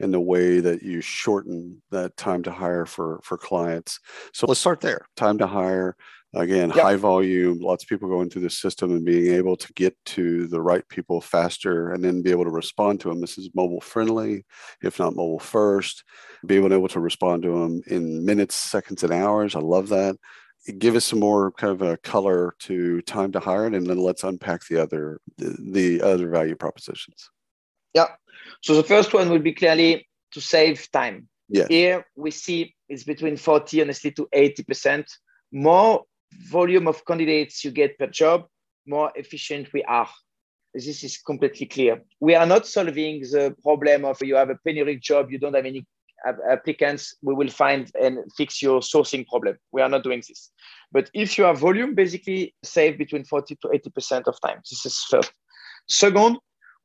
and 0.00 0.12
the 0.12 0.20
way 0.20 0.60
that 0.60 0.82
you 0.82 1.00
shorten 1.00 1.82
that 1.90 2.16
time 2.16 2.42
to 2.44 2.50
hire 2.50 2.86
for 2.86 3.20
for 3.22 3.36
clients. 3.36 3.98
So 4.32 4.46
let's 4.46 4.60
start 4.60 4.80
there. 4.80 5.06
Time 5.16 5.38
to 5.38 5.46
hire. 5.46 5.96
Again, 6.34 6.68
yep. 6.68 6.84
high 6.84 6.96
volume, 6.96 7.58
lots 7.58 7.84
of 7.84 7.88
people 7.88 8.10
going 8.10 8.28
through 8.28 8.42
the 8.42 8.50
system 8.50 8.90
and 8.90 9.02
being 9.02 9.34
able 9.34 9.56
to 9.56 9.72
get 9.72 9.96
to 10.06 10.46
the 10.48 10.60
right 10.60 10.86
people 10.90 11.22
faster 11.22 11.90
and 11.92 12.04
then 12.04 12.20
be 12.20 12.30
able 12.30 12.44
to 12.44 12.50
respond 12.50 13.00
to 13.00 13.08
them. 13.08 13.22
This 13.22 13.38
is 13.38 13.48
mobile 13.54 13.80
friendly, 13.80 14.44
if 14.82 14.98
not 14.98 15.16
mobile 15.16 15.38
first. 15.38 16.04
Be 16.44 16.56
able 16.56 16.86
to 16.86 17.00
respond 17.00 17.44
to 17.44 17.58
them 17.58 17.80
in 17.86 18.26
minutes, 18.26 18.56
seconds, 18.56 19.02
and 19.02 19.12
hours. 19.12 19.56
I 19.56 19.60
love 19.60 19.88
that 19.88 20.16
give 20.78 20.96
us 20.96 21.04
some 21.06 21.20
more 21.20 21.50
kind 21.52 21.72
of 21.72 21.80
a 21.80 21.96
color 21.98 22.52
to 22.58 23.00
time 23.02 23.32
to 23.32 23.40
hire 23.40 23.64
and 23.64 23.86
then 23.86 23.96
let's 23.96 24.22
unpack 24.22 24.60
the 24.66 24.76
other 24.76 25.18
the, 25.38 25.56
the 25.72 26.02
other 26.02 26.28
value 26.28 26.54
propositions 26.54 27.30
yeah. 27.94 28.06
So 28.60 28.74
the 28.74 28.82
first 28.82 29.14
one 29.14 29.30
would 29.30 29.44
be 29.44 29.52
clearly 29.52 30.06
to 30.32 30.40
save 30.40 30.90
time. 30.90 31.28
Yeah. 31.48 31.66
Here 31.68 32.04
we 32.16 32.30
see 32.30 32.74
it's 32.88 33.04
between 33.04 33.36
40 33.36 33.82
honestly 33.82 34.10
to 34.12 34.28
80%. 34.34 35.04
More 35.52 36.04
volume 36.50 36.88
of 36.88 37.04
candidates 37.06 37.64
you 37.64 37.70
get 37.70 37.98
per 37.98 38.06
job, 38.06 38.46
more 38.86 39.10
efficient 39.14 39.72
we 39.72 39.82
are. 39.84 40.08
This 40.74 41.02
is 41.02 41.18
completely 41.18 41.66
clear. 41.66 42.02
We 42.20 42.34
are 42.34 42.46
not 42.46 42.66
solving 42.66 43.20
the 43.20 43.54
problem 43.62 44.04
of 44.04 44.22
you 44.22 44.36
have 44.36 44.50
a 44.50 44.58
penury 44.66 44.96
job, 44.96 45.30
you 45.30 45.38
don't 45.38 45.54
have 45.54 45.64
any 45.64 45.86
applicants, 46.50 47.16
we 47.22 47.34
will 47.34 47.48
find 47.48 47.90
and 48.00 48.18
fix 48.36 48.60
your 48.60 48.80
sourcing 48.80 49.26
problem. 49.26 49.56
We 49.72 49.82
are 49.82 49.88
not 49.88 50.02
doing 50.02 50.22
this. 50.26 50.50
But 50.92 51.10
if 51.14 51.38
you 51.38 51.44
have 51.44 51.58
volume, 51.58 51.94
basically 51.94 52.54
save 52.62 52.98
between 52.98 53.24
40 53.24 53.56
to 53.62 53.68
80% 53.68 54.26
of 54.26 54.40
time. 54.40 54.60
This 54.68 54.84
is 54.84 54.98
first. 55.10 55.32
Second, 55.88 56.38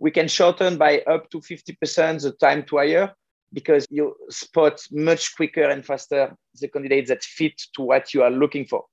we 0.04 0.12
can 0.12 0.28
shorten 0.28 0.78
by 0.78 1.00
up 1.08 1.30
to 1.30 1.40
50% 1.40 2.22
the 2.22 2.34
time 2.34 2.64
to 2.64 2.76
hire 2.76 3.14
because 3.54 3.88
you 3.90 4.14
spot 4.30 4.82
much 4.92 5.34
quicker 5.34 5.64
and 5.64 5.86
faster 5.86 6.36
the 6.60 6.68
candidates 6.68 7.08
that 7.08 7.24
fit 7.24 7.58
to 7.74 7.84
what 7.84 8.14
you 8.14 8.22
are 8.22 8.30
looking 8.30 8.66
for. 8.66 8.84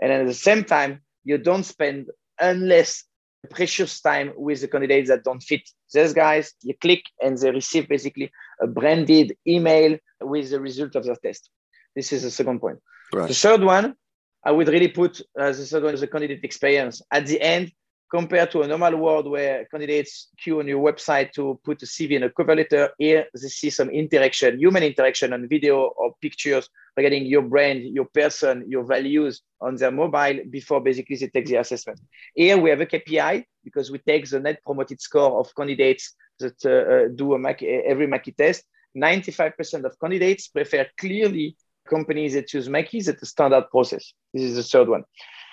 And 0.00 0.12
at 0.12 0.24
the 0.24 0.34
same 0.48 0.62
time, 0.62 1.00
you 1.24 1.36
don't 1.36 1.64
spend 1.64 2.10
unless 2.40 3.02
precious 3.50 4.00
time 4.00 4.34
with 4.36 4.60
the 4.60 4.68
candidates 4.68 5.08
that 5.08 5.24
don't 5.24 5.42
fit. 5.42 5.62
These 5.92 6.12
guys, 6.12 6.54
you 6.62 6.74
click 6.80 7.02
and 7.20 7.36
they 7.36 7.50
receive 7.50 7.88
basically 7.88 8.30
a 8.62 8.68
branded 8.68 9.36
email 9.48 9.98
with 10.20 10.50
the 10.50 10.60
result 10.60 10.94
of 10.94 11.04
their 11.06 11.16
test. 11.16 11.50
This 11.96 12.12
is 12.12 12.22
the 12.22 12.30
second 12.30 12.60
point. 12.60 12.78
Right. 13.12 13.26
The 13.26 13.34
third 13.34 13.64
one, 13.64 13.96
I 14.44 14.52
would 14.52 14.68
really 14.68 14.92
put 15.00 15.20
uh, 15.36 15.50
the 15.50 15.66
third 15.66 15.82
one 15.82 15.94
is 15.94 16.02
the 16.02 16.06
candidate 16.06 16.44
experience. 16.44 17.02
At 17.10 17.26
the 17.26 17.40
end, 17.40 17.72
compared 18.10 18.50
to 18.52 18.62
a 18.62 18.68
normal 18.68 18.96
world 18.96 19.28
where 19.28 19.64
candidates 19.66 20.28
queue 20.38 20.60
on 20.60 20.66
your 20.66 20.80
website 20.80 21.32
to 21.32 21.58
put 21.64 21.82
a 21.82 21.86
CV 21.86 22.16
and 22.16 22.24
a 22.24 22.30
cover 22.30 22.54
letter, 22.54 22.90
here 22.98 23.26
they 23.34 23.48
see 23.48 23.70
some 23.70 23.90
interaction, 23.90 24.58
human 24.58 24.82
interaction 24.82 25.32
on 25.32 25.48
video 25.48 25.92
or 25.96 26.14
pictures 26.20 26.68
regarding 26.96 27.26
your 27.26 27.42
brand, 27.42 27.82
your 27.94 28.06
person, 28.06 28.64
your 28.68 28.84
values 28.84 29.42
on 29.60 29.74
their 29.76 29.90
mobile 29.90 30.40
before 30.50 30.80
basically 30.80 31.16
they 31.16 31.28
take 31.28 31.46
the 31.46 31.56
assessment. 31.56 32.00
Here 32.34 32.56
we 32.56 32.70
have 32.70 32.80
a 32.80 32.86
KPI 32.86 33.44
because 33.64 33.90
we 33.90 33.98
take 33.98 34.28
the 34.28 34.40
net 34.40 34.62
promoted 34.64 35.00
score 35.00 35.40
of 35.40 35.54
candidates 35.54 36.14
that 36.38 36.64
uh, 36.64 36.70
uh 36.70 37.08
do 37.14 37.34
a 37.34 37.38
Mac- 37.38 37.62
every 37.62 38.06
Maki 38.06 38.36
test. 38.36 38.64
95% 38.96 39.84
of 39.84 39.98
candidates 40.00 40.48
prefer 40.48 40.86
clearly 40.98 41.56
companies 41.86 42.34
that 42.34 42.52
use 42.52 42.68
Makis 42.68 43.08
at 43.08 43.20
the 43.20 43.26
standard 43.26 43.70
process. 43.70 44.12
This 44.32 44.44
is 44.44 44.56
the 44.56 44.62
third 44.62 44.88
one. 44.88 45.04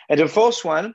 And 0.09 0.19
the 0.19 0.27
fourth 0.27 0.63
one 0.63 0.93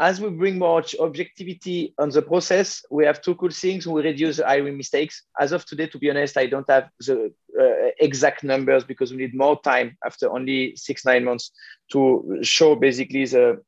as 0.00 0.18
we 0.18 0.30
bring 0.30 0.58
more 0.58 0.82
objectivity 0.98 1.94
on 1.98 2.08
the 2.08 2.22
process, 2.22 2.82
we 2.90 3.04
have 3.04 3.20
two 3.20 3.34
cool 3.34 3.50
things. 3.50 3.86
We 3.86 4.02
reduce 4.02 4.40
hiring 4.40 4.78
mistakes. 4.78 5.24
As 5.38 5.52
of 5.52 5.66
today, 5.66 5.88
to 5.88 5.98
be 5.98 6.08
honest, 6.08 6.38
I 6.38 6.46
don't 6.46 6.68
have 6.70 6.88
the 7.00 7.34
uh, 7.60 7.90
exact 8.00 8.42
numbers 8.42 8.82
because 8.82 9.10
we 9.10 9.18
need 9.18 9.34
more 9.34 9.60
time 9.60 9.98
after 10.04 10.30
only 10.30 10.74
six, 10.74 11.04
nine 11.04 11.24
months 11.24 11.50
to 11.92 12.38
show 12.40 12.76
basically 12.76 13.26
the 13.26 13.62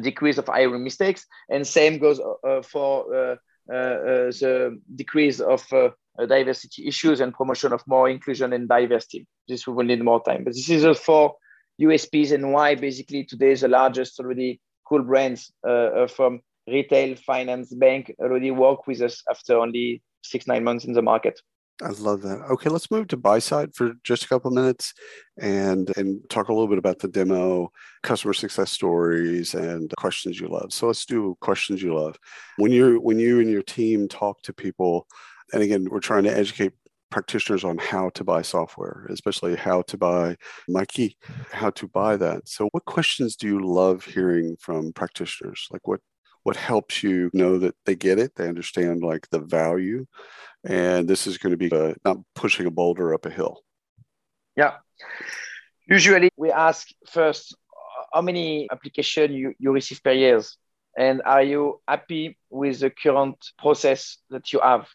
decrease 0.00 0.38
of 0.38 0.48
hiring 0.48 0.82
mistakes. 0.82 1.24
And 1.48 1.64
same 1.64 1.98
goes 1.98 2.18
uh, 2.20 2.62
for 2.62 3.14
uh, 3.14 3.36
uh, 3.72 3.76
uh 3.76 4.30
the 4.42 4.80
decrease 4.96 5.38
of 5.38 5.64
uh, 5.72 5.90
diversity 6.26 6.88
issues 6.88 7.20
and 7.20 7.32
promotion 7.32 7.72
of 7.72 7.86
more 7.86 8.10
inclusion 8.10 8.52
and 8.52 8.68
diversity. 8.68 9.24
This 9.46 9.68
we 9.68 9.72
will 9.74 9.84
need 9.84 10.02
more 10.02 10.20
time. 10.20 10.42
But 10.42 10.54
this 10.54 10.68
is 10.68 10.82
a 10.82 10.96
four 10.96 11.36
USPs 11.80 12.32
and 12.32 12.52
why 12.52 12.74
basically 12.74 13.22
today 13.22 13.52
is 13.52 13.60
the 13.60 13.68
largest 13.68 14.18
already 14.18 14.60
cool 14.90 15.02
brands 15.04 15.52
uh, 15.66 15.90
uh, 16.02 16.06
from 16.08 16.40
retail, 16.66 17.16
finance, 17.16 17.72
bank 17.72 18.12
already 18.20 18.50
work 18.50 18.86
with 18.86 19.00
us 19.00 19.22
after 19.30 19.56
only 19.58 20.02
six, 20.22 20.46
nine 20.46 20.64
months 20.64 20.84
in 20.84 20.92
the 20.92 21.02
market. 21.02 21.40
I 21.82 21.88
love 21.88 22.20
that. 22.22 22.42
Okay, 22.50 22.68
let's 22.68 22.90
move 22.90 23.08
to 23.08 23.16
buy 23.16 23.38
side 23.38 23.74
for 23.74 23.92
just 24.04 24.24
a 24.24 24.28
couple 24.28 24.48
of 24.48 24.54
minutes 24.54 24.92
and 25.40 25.90
and 25.96 26.20
talk 26.28 26.48
a 26.48 26.52
little 26.52 26.68
bit 26.68 26.76
about 26.76 26.98
the 26.98 27.08
demo, 27.08 27.72
customer 28.02 28.34
success 28.34 28.70
stories, 28.70 29.54
and 29.54 29.90
questions 29.96 30.38
you 30.38 30.48
love. 30.48 30.74
So 30.74 30.88
let's 30.88 31.06
do 31.06 31.38
questions 31.40 31.82
you 31.82 31.94
love. 31.96 32.16
When 32.58 32.70
you 32.70 33.00
when 33.00 33.18
you 33.18 33.40
and 33.40 33.48
your 33.48 33.62
team 33.62 34.08
talk 34.08 34.42
to 34.42 34.52
people, 34.52 35.06
and 35.54 35.62
again, 35.62 35.88
we're 35.90 36.00
trying 36.00 36.24
to 36.24 36.36
educate 36.36 36.72
practitioners 37.10 37.64
on 37.64 37.78
how 37.78 38.10
to 38.10 38.24
buy 38.24 38.42
software, 38.42 39.06
especially 39.10 39.56
how 39.56 39.82
to 39.82 39.98
buy 39.98 40.36
Maki, 40.68 41.16
how 41.52 41.70
to 41.70 41.88
buy 41.88 42.16
that. 42.16 42.48
So, 42.48 42.68
what 42.72 42.84
questions 42.84 43.36
do 43.36 43.46
you 43.46 43.60
love 43.64 44.04
hearing 44.04 44.56
from 44.60 44.92
practitioners? 44.92 45.66
Like, 45.70 45.86
what 45.86 46.00
what 46.42 46.56
helps 46.56 47.02
you 47.02 47.30
know 47.32 47.58
that 47.58 47.74
they 47.84 47.94
get 47.94 48.18
it, 48.18 48.34
they 48.34 48.48
understand 48.48 49.02
like 49.02 49.28
the 49.30 49.40
value, 49.40 50.06
and 50.64 51.08
this 51.08 51.26
is 51.26 51.38
going 51.38 51.50
to 51.50 51.56
be 51.56 51.70
uh, 51.70 51.94
not 52.04 52.18
pushing 52.34 52.66
a 52.66 52.70
boulder 52.70 53.12
up 53.14 53.26
a 53.26 53.30
hill. 53.30 53.62
Yeah. 54.56 54.74
Usually, 55.86 56.30
we 56.36 56.50
ask 56.50 56.88
first 57.08 57.56
how 58.12 58.22
many 58.22 58.68
application 58.70 59.32
you, 59.32 59.54
you 59.58 59.72
receive 59.72 60.02
per 60.02 60.12
year, 60.12 60.42
and 60.96 61.22
are 61.24 61.42
you 61.42 61.80
happy 61.86 62.38
with 62.48 62.80
the 62.80 62.90
current 62.90 63.36
process 63.58 64.18
that 64.30 64.52
you 64.52 64.60
have? 64.60 64.88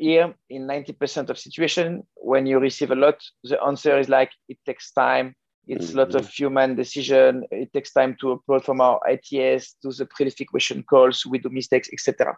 Here 0.00 0.34
in 0.48 0.66
90% 0.66 1.28
of 1.28 1.38
situation 1.38 2.02
when 2.16 2.46
you 2.46 2.58
receive 2.58 2.90
a 2.90 2.94
lot 2.94 3.22
the 3.44 3.62
answer 3.62 3.98
is 3.98 4.08
like 4.08 4.32
it 4.48 4.58
takes 4.64 4.90
time 4.92 5.34
it's 5.68 5.88
mm-hmm. 5.88 5.98
a 5.98 6.02
lot 6.02 6.14
of 6.14 6.22
mm-hmm. 6.22 6.42
human 6.42 6.74
decision 6.74 7.44
it 7.50 7.72
takes 7.72 7.92
time 7.92 8.16
to 8.20 8.26
upload 8.36 8.64
from 8.64 8.80
our 8.80 8.98
its 9.06 9.74
to 9.82 9.92
the 9.92 10.06
pre-verification 10.06 10.82
calls 10.82 11.26
we 11.26 11.38
do 11.38 11.50
mistakes 11.50 11.90
etc 11.92 12.34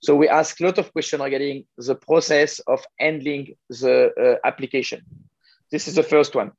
so 0.00 0.14
we 0.14 0.28
ask 0.28 0.60
a 0.60 0.64
lot 0.64 0.78
of 0.78 0.92
questions 0.92 1.22
regarding 1.22 1.64
the 1.78 1.94
process 1.94 2.60
of 2.60 2.84
handling 3.00 3.54
the 3.70 4.12
uh, 4.20 4.46
application 4.46 5.00
this 5.72 5.88
is 5.88 5.94
the 5.94 6.02
first 6.02 6.34
one 6.34 6.52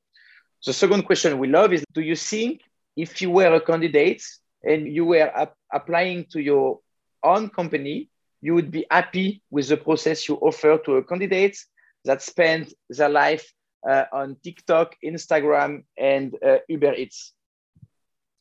the 0.65 0.73
second 0.73 1.03
question 1.03 1.37
we 1.37 1.47
love 1.47 1.71
is 1.71 1.83
do 1.93 2.01
you 2.01 2.15
think 2.15 2.61
if 2.97 3.21
you 3.21 3.29
were 3.29 3.53
a 3.53 3.61
candidate 3.61 4.23
and 4.63 4.87
you 4.87 5.05
were 5.05 5.29
ap- 5.35 5.55
applying 5.71 6.25
to 6.25 6.41
your 6.41 6.79
own 7.23 7.49
company 7.49 8.09
you 8.41 8.55
would 8.55 8.71
be 8.71 8.85
happy 8.89 9.41
with 9.49 9.67
the 9.67 9.77
process 9.77 10.27
you 10.27 10.35
offer 10.35 10.77
to 10.85 10.95
a 10.95 11.03
candidate 11.03 11.57
that 12.05 12.21
spend 12.21 12.73
their 12.89 13.09
life 13.09 13.51
uh, 13.87 14.05
on 14.11 14.37
TikTok, 14.43 14.95
Instagram, 15.03 15.83
and 15.97 16.35
uh, 16.45 16.57
Uber 16.67 16.93
Eats? 16.95 17.33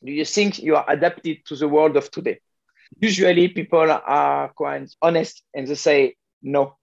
Do 0.04 0.12
you 0.12 0.24
think 0.24 0.58
you 0.60 0.76
are 0.76 0.84
adapted 0.88 1.38
to 1.46 1.56
the 1.56 1.68
world 1.68 1.96
of 1.96 2.10
today? 2.10 2.40
Usually, 3.00 3.48
people 3.48 3.90
are 3.90 4.48
quite 4.50 4.88
honest 5.02 5.42
and 5.54 5.66
they 5.66 5.74
say 5.74 6.14
no. 6.42 6.76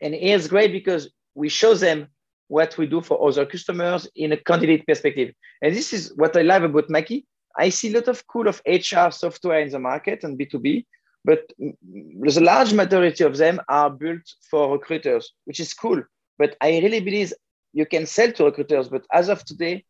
And 0.00 0.14
it's 0.14 0.48
great 0.48 0.72
because 0.72 1.10
we 1.34 1.48
show 1.48 1.74
them 1.74 2.08
what 2.48 2.76
we 2.76 2.86
do 2.86 3.00
for 3.00 3.26
other 3.26 3.46
customers 3.46 4.08
in 4.14 4.32
a 4.32 4.36
candidate 4.36 4.86
perspective. 4.86 5.32
And 5.62 5.74
this 5.74 5.92
is 5.92 6.12
what 6.16 6.36
I 6.36 6.42
love 6.42 6.64
about 6.64 6.88
Maki. 6.88 7.24
I 7.56 7.70
see 7.70 7.92
a 7.92 7.94
lot 7.94 8.08
of 8.08 8.26
cool 8.26 8.48
of 8.48 8.60
HR 8.66 9.10
software 9.10 9.60
in 9.60 9.70
the 9.70 9.78
market 9.78 10.24
and 10.24 10.38
B2B, 10.38 10.84
but 11.24 11.52
the 11.58 12.40
large 12.40 12.72
majority 12.72 13.24
of 13.24 13.36
them 13.36 13.60
are 13.68 13.90
built 13.90 14.22
for 14.50 14.72
recruiters, 14.72 15.32
which 15.44 15.60
is 15.60 15.72
cool. 15.72 16.02
But 16.38 16.56
I 16.60 16.78
really 16.78 17.00
believe 17.00 17.32
you 17.72 17.86
can 17.86 18.06
sell 18.06 18.32
to 18.32 18.44
recruiters, 18.44 18.88
but 18.88 19.04
as 19.12 19.28
of 19.28 19.44
today, 19.44 19.84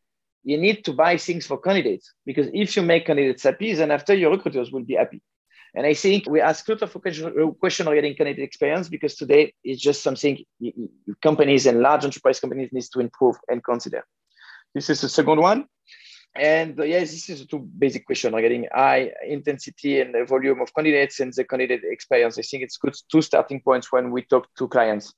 you 0.45 0.59
need 0.59 0.85
to 0.85 0.93
buy 0.93 1.17
things 1.17 1.47
for 1.47 1.59
candidates 1.59 2.13
because 2.27 2.49
if 2.53 2.77
you 2.77 2.83
make 2.83 3.07
candidates 3.07 3.45
happy, 3.45 3.73
then 3.75 3.91
after 3.91 4.15
your 4.15 4.31
recruiters 4.31 4.73
will 4.73 4.85
be 4.85 4.95
happy. 4.95 5.23
And 5.75 5.87
I 5.87 5.95
think 5.95 6.29
we 6.29 6.41
ask 6.41 6.69
a 6.69 6.73
lot 6.73 6.83
of 6.83 6.93
questions 7.59 7.89
regarding 7.89 8.15
candidate 8.15 8.45
experience 8.45 8.89
because 8.91 9.15
today 9.15 9.55
it's 9.65 9.81
just 9.81 10.03
something 10.03 10.45
companies 11.23 11.65
and 11.65 11.81
large 11.81 12.05
enterprise 12.05 12.41
companies 12.41 12.71
needs 12.73 12.91
to 12.91 13.01
improve 13.01 13.37
and 13.49 13.65
consider. 13.65 14.05
This 14.75 14.91
is 14.91 15.01
the 15.01 15.09
second 15.09 15.41
one. 15.41 15.67
And 16.35 16.81
uh, 16.81 16.85
yes, 16.85 17.11
this 17.11 17.29
is 17.29 17.47
two 17.47 17.59
basic 17.59 18.07
question 18.07 18.35
regarding 18.35 18.67
high 18.73 19.13
intensity 19.27 20.01
and 20.01 20.15
the 20.15 20.25
volume 20.25 20.63
of 20.63 20.75
candidates 20.75 21.21
and 21.21 21.33
the 21.33 21.45
candidate 21.45 21.83
experience. 21.85 22.39
I 22.39 22.43
think 22.43 22.63
it's 22.63 22.79
good 22.79 22.95
two 23.11 23.21
starting 23.21 23.61
points 23.61 23.93
when 23.93 24.11
we 24.11 24.23
talk 24.23 24.49
to 24.57 24.69
clients. 24.69 25.13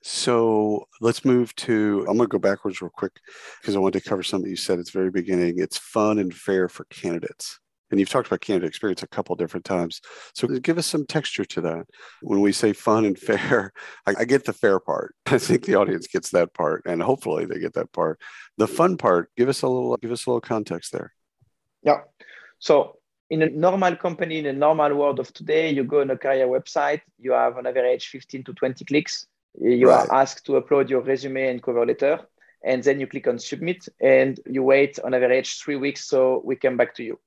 So 0.00 0.86
let's 1.00 1.24
move 1.24 1.54
to. 1.56 2.06
I'm 2.08 2.16
going 2.16 2.28
to 2.28 2.32
go 2.32 2.38
backwards 2.38 2.80
real 2.80 2.90
quick 2.94 3.12
because 3.60 3.74
I 3.74 3.80
want 3.80 3.94
to 3.94 4.00
cover 4.00 4.22
something 4.22 4.48
you 4.48 4.56
said 4.56 4.78
at 4.78 4.86
the 4.86 4.92
very 4.92 5.10
beginning. 5.10 5.58
It's 5.58 5.76
fun 5.76 6.20
and 6.20 6.32
fair 6.32 6.68
for 6.68 6.84
candidates. 6.84 7.58
And 7.90 7.98
you've 7.98 8.08
talked 8.08 8.26
about 8.26 8.40
candidate 8.40 8.68
experience 8.68 9.02
a 9.02 9.08
couple 9.08 9.34
different 9.36 9.64
times. 9.64 10.00
So 10.34 10.46
give 10.46 10.78
us 10.78 10.86
some 10.86 11.06
texture 11.06 11.44
to 11.46 11.60
that. 11.62 11.86
When 12.22 12.40
we 12.40 12.52
say 12.52 12.72
fun 12.72 13.04
and 13.04 13.18
fair, 13.18 13.72
I, 14.06 14.14
I, 14.20 14.24
get 14.24 14.44
the 14.44 14.52
fair 14.52 14.78
part. 14.78 15.14
I 15.26 15.38
think 15.38 15.64
the 15.64 15.76
audience 15.76 16.06
gets 16.06 16.30
that 16.30 16.54
part, 16.54 16.82
and 16.86 17.02
hopefully 17.02 17.46
they 17.46 17.58
get 17.58 17.74
that 17.74 17.92
part. 17.92 18.20
The 18.58 18.68
fun 18.68 18.96
part, 18.96 19.30
give 19.36 19.48
us 19.48 19.62
a 19.62 19.68
little, 19.68 19.96
give 19.96 20.12
us 20.12 20.26
a 20.26 20.30
little 20.30 20.40
context 20.40 20.92
there. 20.92 21.12
Yeah. 21.82 22.00
So 22.58 22.98
in 23.30 23.42
a 23.42 23.48
normal 23.48 23.96
company, 23.96 24.38
in 24.38 24.46
a 24.46 24.52
normal 24.52 24.94
world 24.94 25.18
of 25.20 25.32
today, 25.32 25.70
you 25.70 25.84
go 25.84 26.00
on 26.00 26.10
a 26.10 26.16
career 26.16 26.46
website, 26.46 27.00
you 27.18 27.32
have 27.32 27.56
on 27.56 27.66
average 27.66 28.08
15 28.08 28.44
to 28.44 28.52
20 28.54 28.84
clicks. 28.84 29.26
You 29.60 29.88
right. 29.88 30.08
are 30.08 30.22
asked 30.22 30.44
to 30.46 30.52
upload 30.52 30.88
your 30.88 31.00
resume 31.00 31.48
and 31.48 31.62
cover 31.62 31.84
letter, 31.84 32.20
and 32.64 32.82
then 32.82 33.00
you 33.00 33.06
click 33.06 33.26
on 33.26 33.38
submit, 33.38 33.88
and 34.00 34.38
you 34.46 34.62
wait 34.62 34.98
on 35.02 35.14
average 35.14 35.60
three 35.60 35.76
weeks 35.76 36.04
so 36.04 36.42
we 36.44 36.56
come 36.56 36.76
back 36.76 36.94
to 36.96 37.02
you 37.02 37.18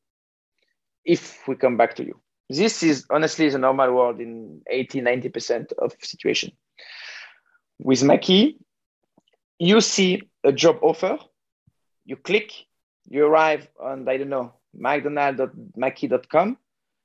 if 1.05 1.47
we 1.47 1.55
come 1.55 1.77
back 1.77 1.95
to 1.95 2.05
you. 2.05 2.19
This 2.49 2.83
is 2.83 3.05
honestly 3.09 3.49
the 3.49 3.57
normal 3.57 3.93
world 3.93 4.19
in 4.19 4.61
80, 4.69 5.01
90% 5.01 5.73
of 5.77 5.95
situation. 6.01 6.51
With 7.79 8.01
Maki, 8.01 8.57
you 9.57 9.79
see 9.81 10.23
a 10.43 10.51
job 10.51 10.79
offer, 10.81 11.17
you 12.05 12.17
click, 12.17 12.51
you 13.09 13.25
arrive 13.25 13.67
on, 13.79 14.07
I 14.07 14.17
don't 14.17 14.29
know, 14.29 14.53
mcdonald.maki.com, 14.73 16.57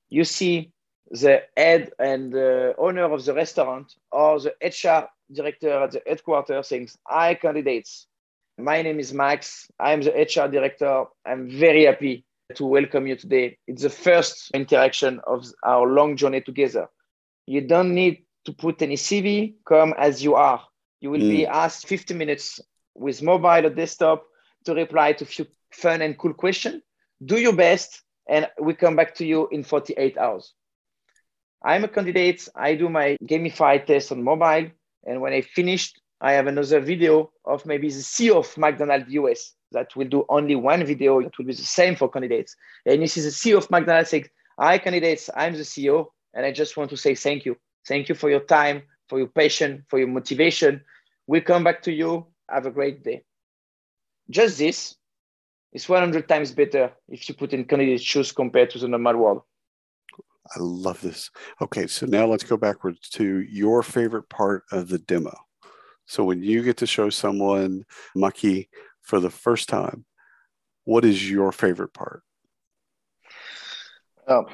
you 0.09 0.25
see 0.25 0.73
the 1.11 1.43
head 1.57 1.93
and 1.99 2.33
the 2.33 2.75
owner 2.77 3.05
of 3.05 3.25
the 3.25 3.33
restaurant 3.33 3.95
or 4.11 4.41
the 4.41 4.55
HR 4.61 5.09
director 5.33 5.71
at 5.85 5.93
the 5.93 6.03
headquarters 6.07 6.69
saying, 6.69 6.89
Hi, 7.07 7.35
candidates. 7.35 8.09
My 8.59 8.83
name 8.83 8.99
is 8.99 9.13
Max. 9.13 9.71
I'm 9.79 10.03
the 10.03 10.11
HR 10.11 10.51
director. 10.51 11.05
I'm 11.25 11.49
very 11.49 11.85
happy 11.85 12.26
to 12.55 12.65
welcome 12.65 13.07
you 13.07 13.17
today. 13.17 13.59
It's 13.67 13.83
the 13.83 13.91
first 13.91 14.51
interaction 14.55 15.21
of 15.27 15.47
our 15.65 15.87
long 15.87 16.17
journey 16.17 16.41
together. 16.41 16.89
You 17.47 17.61
don't 17.61 17.95
need 17.95 18.25
to 18.45 18.53
put 18.53 18.83
any 18.83 18.95
CV, 18.95 19.55
come 19.67 19.95
as 19.99 20.23
you 20.23 20.37
are. 20.37 20.63
You 21.01 21.11
will 21.11 21.21
mm. 21.21 21.31
be 21.31 21.47
asked 21.47 21.89
50 21.89 22.15
minutes 22.15 22.61
with 22.95 23.23
mobile 23.23 23.67
or 23.67 23.71
desktop 23.71 24.25
to 24.65 24.75
reply 24.75 25.13
to 25.15 25.25
a 25.25 25.27
few 25.27 25.47
fun 25.73 26.03
and 26.03 26.17
cool 26.17 26.35
questions. 26.35 26.83
Do 27.25 27.39
your 27.39 27.55
best, 27.55 28.03
and 28.29 28.49
we 28.61 28.75
come 28.75 28.95
back 28.95 29.15
to 29.17 29.27
you 29.27 29.49
in 29.51 29.65
48 29.65 30.17
hours. 30.17 30.55
I'm 31.65 31.85
a 31.85 31.89
candidate. 31.89 32.49
I 32.55 32.75
do 32.75 32.89
my 32.89 33.17
gamified 33.25 33.87
test 33.87 34.13
on 34.13 34.23
mobile. 34.23 34.71
And 35.05 35.21
when 35.21 35.33
I 35.33 35.41
finished, 35.41 36.01
I 36.21 36.33
have 36.33 36.47
another 36.47 36.81
video 36.81 37.33
of 37.45 37.67
maybe 37.67 37.89
the 37.89 37.97
CEO 37.97 38.37
of 38.37 38.57
McDonald's 38.57 39.11
US 39.11 39.56
that 39.73 39.95
will 39.97 40.09
do 40.09 40.25
only 40.29 40.55
one 40.57 40.85
video 40.85 41.23
that 41.23 41.37
will 41.37 41.45
be 41.45 41.53
the 41.53 41.63
same 41.63 41.97
for 41.97 42.09
candidates. 42.09 42.57
And 42.85 43.03
this 43.03 43.17
is 43.17 43.25
the 43.25 43.31
CEO 43.31 43.59
of 43.59 43.71
McDonald's 43.71 44.11
saying, 44.11 44.27
Hi, 44.59 44.79
candidates, 44.79 45.29
I'm 45.35 45.53
the 45.53 45.61
CEO. 45.61 46.07
And 46.35 46.47
I 46.47 46.53
just 46.53 46.77
want 46.77 46.91
to 46.91 46.97
say 46.97 47.15
thank 47.15 47.45
you. 47.45 47.57
Thank 47.87 48.09
you 48.09 48.15
for 48.15 48.31
your 48.31 48.41
time, 48.41 48.83
for 49.09 49.19
your 49.19 49.29
passion, 49.29 49.85
for 49.89 49.99
your 49.99 50.09
motivation. 50.09 50.83
We'll 51.27 51.43
come 51.43 51.65
back 51.65 51.83
to 51.83 51.93
you. 51.93 52.27
Have 52.49 52.67
a 52.67 52.71
great 52.71 53.03
day. 53.03 53.25
Just 54.31 54.59
this 54.59 54.97
is 55.73 55.89
100 55.89 56.29
times 56.29 56.53
better 56.53 56.93
if 57.09 57.29
you 57.29 57.35
put 57.35 57.53
in 57.53 57.65
candidate 57.65 58.03
shoes 58.03 58.33
compared 58.33 58.71
to 58.71 58.79
the 58.79 58.89
normal 58.89 59.17
world. 59.17 59.43
I 60.55 60.59
love 60.61 61.01
this. 61.01 61.31
Okay, 61.61 61.87
so 61.87 62.07
now 62.07 62.27
let's 62.27 62.45
go 62.45 62.57
backwards 62.57 63.09
to 63.11 63.41
your 63.41 63.83
favorite 63.83 64.29
part 64.29 64.65
of 64.71 64.89
the 64.89 64.99
demo. 64.99 65.37
So 66.07 66.23
when 66.25 66.43
you 66.43 66.63
get 66.63 66.77
to 66.79 66.87
show 66.87 67.11
someone 67.11 67.85
Maki 68.17 68.69
for 69.07 69.21
the 69.21 69.31
first 69.31 69.69
time, 69.69 70.05
what 70.85 71.05
is 71.05 71.31
your 71.31 71.53
favorite 71.53 71.95
part? 71.95 72.23
Oh, 74.29 74.45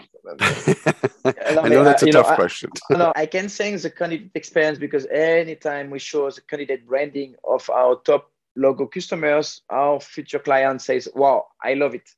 I 1.25 1.69
know 1.69 1.83
that's 1.83 2.03
a 2.03 2.11
tough 2.11 2.29
know, 2.29 2.35
question. 2.35 2.71
I, 2.91 2.95
no, 2.95 3.12
I 3.17 3.25
can 3.25 3.49
say 3.49 3.75
the 3.75 3.88
candidate 3.88 4.31
experience 4.35 4.79
because 4.79 5.07
anytime 5.07 5.88
we 5.88 5.99
show 5.99 6.31
the 6.31 6.43
candidate 6.43 6.87
branding 6.87 7.35
of 7.43 7.69
our 7.71 7.97
top 8.05 8.31
logo 8.55 8.87
customers, 8.87 9.62
our 9.71 9.99
future 9.99 10.38
client 10.38 10.83
says, 10.83 11.09
"Wow, 11.15 11.47
I 11.62 11.73
love 11.73 11.95
it." 11.95 12.09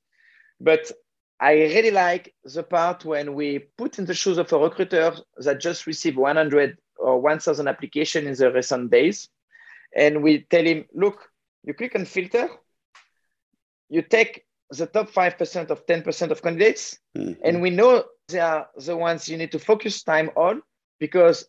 But 0.61 0.91
I 1.39 1.53
really 1.53 1.93
like 1.93 2.35
the 2.43 2.65
part 2.65 3.05
when 3.05 3.35
we 3.35 3.61
put 3.79 4.01
in 4.01 4.07
the 4.07 4.15
shoes 4.15 4.39
of 4.39 4.53
a 4.53 4.59
recruiter 4.59 5.15
that 5.37 5.61
just 5.61 5.87
received 5.87 6.17
100 6.17 6.79
or 6.97 7.21
1,000 7.21 7.69
applications 7.69 8.41
in 8.41 8.47
the 8.49 8.53
recent 8.53 8.91
days, 8.91 9.29
and 9.95 10.25
we 10.25 10.43
tell 10.51 10.65
him, 10.65 10.87
"Look, 10.93 11.31
you 11.65 11.75
click 11.75 11.95
on 11.97 12.05
filter, 12.05 12.49
you 13.89 14.03
take 14.03 14.45
the 14.71 14.87
top 14.87 15.11
5% 15.11 15.71
of 15.71 15.87
10% 15.87 16.31
of 16.31 16.43
candidates, 16.43 16.99
mm-hmm. 17.17 17.33
and 17.45 17.61
we 17.61 17.71
know 17.71 18.05
they 18.29 18.41
are 18.41 18.69
the 18.77 18.97
ones 18.97 19.29
you 19.29 19.37
need 19.37 19.53
to 19.53 19.59
focus 19.59 20.03
time 20.03 20.31
on 20.37 20.63
because 20.99 21.47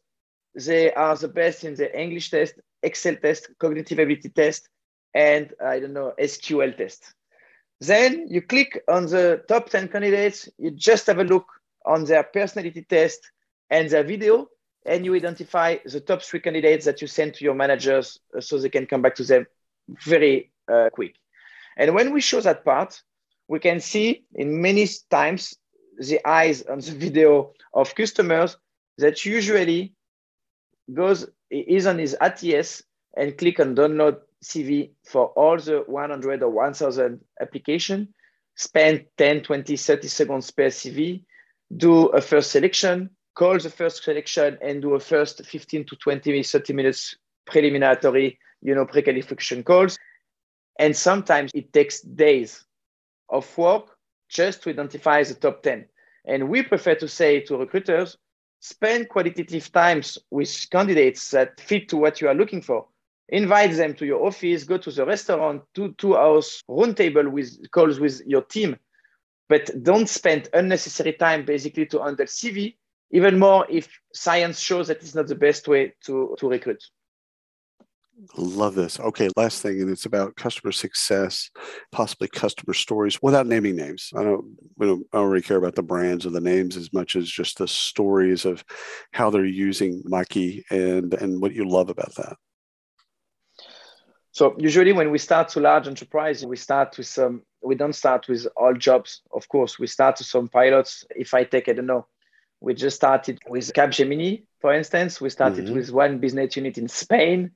they 0.54 0.93
are 0.93 1.15
the 1.15 1.28
best 1.28 1.63
in 1.63 1.75
the 1.75 1.99
English 1.99 2.30
test, 2.30 2.56
Excel 2.84 3.15
test, 3.15 3.49
cognitive 3.60 3.99
ability 3.99 4.30
test, 4.30 4.69
and 5.13 5.54
I 5.63 5.80
don't 5.80 5.93
know, 5.93 6.13
SQL 6.19 6.75
test. 6.78 7.13
Then 7.82 8.28
you 8.30 8.41
click 8.41 8.82
on 8.88 9.08
the 9.08 9.43
top 9.47 9.69
10 9.69 9.89
candidates, 9.89 10.47
you 10.58 10.71
just 10.71 11.08
have 11.08 11.19
a 11.19 11.23
look 11.23 11.47
on 11.86 12.06
their 12.06 12.23
personality 12.23 12.86
test 12.88 13.32
and 13.69 13.89
their 13.89 14.04
video, 14.04 14.47
and 14.86 15.04
you 15.04 15.15
identify 15.15 15.78
the 15.86 15.99
top 15.99 16.21
three 16.21 16.39
candidates 16.39 16.86
that 16.86 17.01
you 17.01 17.08
send 17.08 17.34
to 17.34 17.43
your 17.43 17.56
managers 17.56 18.19
uh, 18.38 18.39
so 18.39 18.60
they 18.60 18.69
can 18.69 18.86
come 18.86 19.01
back 19.01 19.15
to 19.15 19.23
them 19.23 19.45
very 19.88 20.52
uh, 20.71 20.89
quick. 20.91 21.15
And 21.78 21.93
when 21.93 22.13
we 22.13 22.21
show 22.21 22.41
that 22.41 22.63
part, 22.63 23.02
we 23.48 23.60
can 23.60 23.80
see 23.80 24.26
in 24.34 24.62
many 24.62 24.88
times 25.10 25.56
the 25.98 26.26
eyes 26.28 26.63
on 26.63 26.80
the 26.80 26.91
video 26.91 27.54
of 27.74 27.95
customers 27.95 28.58
that 28.98 29.26
usually 29.26 29.93
goes 30.93 31.28
is 31.50 31.86
on 31.86 32.00
his 32.00 32.15
ATS 32.21 32.84
and 33.17 33.38
click 33.38 33.60
on 33.60 33.76
download 33.76 34.17
CV 34.43 34.91
for 35.06 35.28
all 35.28 35.58
the 35.58 35.84
100 35.88 36.43
or 36.43 36.50
1000 36.50 37.19
application, 37.41 38.13
spend 38.56 39.06
10, 39.17 39.41
20, 39.41 39.78
30 39.78 40.08
seconds 40.08 40.52
per 40.52 40.67
CV, 40.67 41.24
do 41.76 42.08
a 42.08 42.21
first 42.21 42.52
selection, 42.52 43.10
call 43.36 43.58
the 43.58 43.69
first 43.69 44.04
selection 44.04 44.58
and 44.62 44.82
do 44.82 44.93
a 44.93 45.00
first 45.00 45.45
15 45.45 45.86
to 45.86 45.95
20, 45.95 46.43
30 46.43 46.74
minutes 46.74 47.15
preliminary, 47.45 48.38
you 48.65 48.73
know, 48.73 48.86
pre-qualification 48.86 49.63
calls. 49.63 49.97
And 50.80 50.95
sometimes 50.95 51.51
it 51.54 51.71
takes 51.71 52.01
days 52.01 52.65
of 53.30 53.58
work 53.58 53.95
just 54.28 54.63
to 54.63 54.71
identify 54.71 55.23
the 55.23 55.36
top 55.36 55.62
10. 55.62 55.86
And 56.25 56.49
we 56.49 56.63
prefer 56.63 56.95
to 56.95 57.08
say 57.08 57.41
to 57.41 57.58
recruiters, 57.58 58.17
spend 58.60 59.10
qualitative 59.10 59.71
times 59.71 60.17
with 60.32 60.67
candidates 60.71 61.30
that 61.32 61.60
fit 61.62 61.88
to 61.89 61.97
what 61.97 62.19
you 62.19 62.28
are 62.28 62.34
looking 62.34 62.62
for. 62.62 62.88
Invite 63.30 63.73
them 63.73 63.93
to 63.95 64.06
your 64.06 64.25
office, 64.25 64.63
go 64.63 64.78
to 64.80 64.91
the 64.91 65.06
restaurant, 65.06 65.62
two, 65.75 65.93
two 65.93 66.17
hours 66.17 66.62
round 66.67 66.97
table 66.97 67.30
with 67.30 67.69
calls 67.71 67.99
with 67.99 68.21
your 68.25 68.41
team. 68.41 68.75
But 69.47 69.84
don't 69.84 70.10
spend 70.10 70.49
unnecessary 70.54 71.13
time 71.13 71.45
basically 71.45 71.86
to 71.88 72.04
handle 72.04 72.25
CV, 72.25 72.75
even 73.12 73.38
more 73.38 73.67
if 73.69 73.88
science 74.13 74.60
shows 74.60 74.88
that 74.88 74.97
it's 74.97 75.13
not 75.13 75.28
the 75.28 75.36
best 75.36 75.67
way 75.67 75.93
to, 76.06 76.36
to 76.39 76.49
recruit. 76.49 76.84
Love 78.38 78.75
this. 78.75 78.97
Okay, 78.99 79.30
last 79.36 79.62
thing, 79.62 79.82
and 79.82 79.89
it's 79.89 80.06
about 80.06 80.38
customer 80.38 80.71
success, 80.71 81.49
possibly 81.91 82.30
customer 82.30 82.73
stories 82.73 83.21
without 83.21 83.45
naming 83.45 83.75
names. 83.75 84.10
I 84.15 84.23
don't, 84.23 84.56
we 84.78 84.88
don't, 84.88 85.06
I 85.12 85.17
don't 85.17 85.30
really 85.30 85.41
care 85.41 85.58
about 85.58 85.75
the 85.75 85.84
brands 85.84 86.25
or 86.25 86.30
the 86.30 86.39
names 86.39 86.78
as 86.78 86.93
much 86.93 87.17
as 87.17 87.30
just 87.30 87.58
the 87.58 87.67
stories 87.67 88.45
of 88.45 88.63
how 89.12 89.30
they're 89.30 89.45
using 89.45 90.01
Maki 90.04 90.63
and 90.69 91.13
and 91.15 91.41
what 91.41 91.54
you 91.54 91.67
love 91.67 91.89
about 91.89 92.15
that. 92.15 92.38
So 94.32 94.56
usually 94.60 94.93
when 94.93 95.12
we 95.12 95.17
start 95.17 95.49
to 95.49 95.60
large 95.60 95.88
enterprise, 95.88 96.45
we 96.45 96.56
start 96.56 96.97
with 96.97 97.08
some. 97.08 97.41
We 97.62 97.75
don't 97.75 97.93
start 97.93 98.30
with 98.30 98.47
all 98.56 98.73
jobs, 98.75 99.23
of 99.34 99.49
course. 99.49 99.78
We 99.78 99.88
start 99.88 100.19
with 100.19 100.28
some 100.28 100.47
pilots. 100.47 101.04
If 101.10 101.34
I 101.34 101.43
take, 101.43 101.67
I 101.67 101.73
don't 101.73 101.86
know, 101.86 102.08
we 102.62 102.75
just 102.75 102.95
started 102.95 103.39
with 103.49 103.73
Capgemini, 103.73 104.45
for 104.62 104.73
instance. 104.73 105.19
We 105.19 105.30
started 105.30 105.65
mm-hmm. 105.65 105.75
with 105.75 105.91
one 105.91 106.19
business 106.19 106.56
unit 106.56 106.78
in 106.78 106.88
Spain 106.88 107.51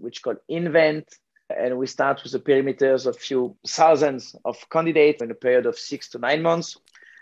which 0.00 0.22
called 0.22 0.38
Invent. 0.48 1.06
And 1.54 1.76
we 1.78 1.86
start 1.86 2.22
with 2.22 2.32
the 2.32 2.40
perimeters 2.40 3.06
of 3.06 3.16
few 3.16 3.56
thousands 3.66 4.34
of 4.44 4.56
candidates 4.70 5.22
in 5.22 5.30
a 5.30 5.34
period 5.34 5.66
of 5.66 5.78
six 5.78 6.08
to 6.10 6.18
nine 6.18 6.42
months. 6.42 6.76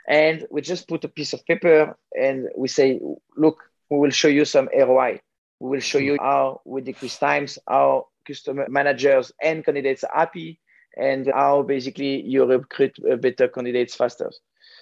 And 0.09 0.47
we 0.51 0.63
just 0.63 0.89
put 0.89 1.05
a 1.05 1.09
piece 1.09 1.33
of 1.33 1.45
paper 1.45 1.97
and 2.19 2.49
we 2.57 2.69
say, 2.69 3.01
look, 3.37 3.63
we 3.91 3.99
will 3.99 4.11
show 4.11 4.29
you 4.29 4.45
some 4.45 4.69
ROI. 4.77 5.21
We 5.61 5.71
will 5.71 5.81
show 5.81 5.99
you 5.99 6.17
how 6.21 6.61
we 6.65 6.81
decrease 6.81 7.19
times, 7.19 7.59
how 7.69 8.09
customer 8.27 8.67
managers 8.69 9.33
and 9.41 9.65
candidates 9.65 10.05
are 10.05 10.19
happy, 10.19 10.61
and 10.97 11.31
how 11.33 11.63
basically 11.63 12.23
you 12.23 12.45
recruit 12.45 12.97
better 13.21 13.49
candidates 13.49 13.95
faster. 13.95 14.31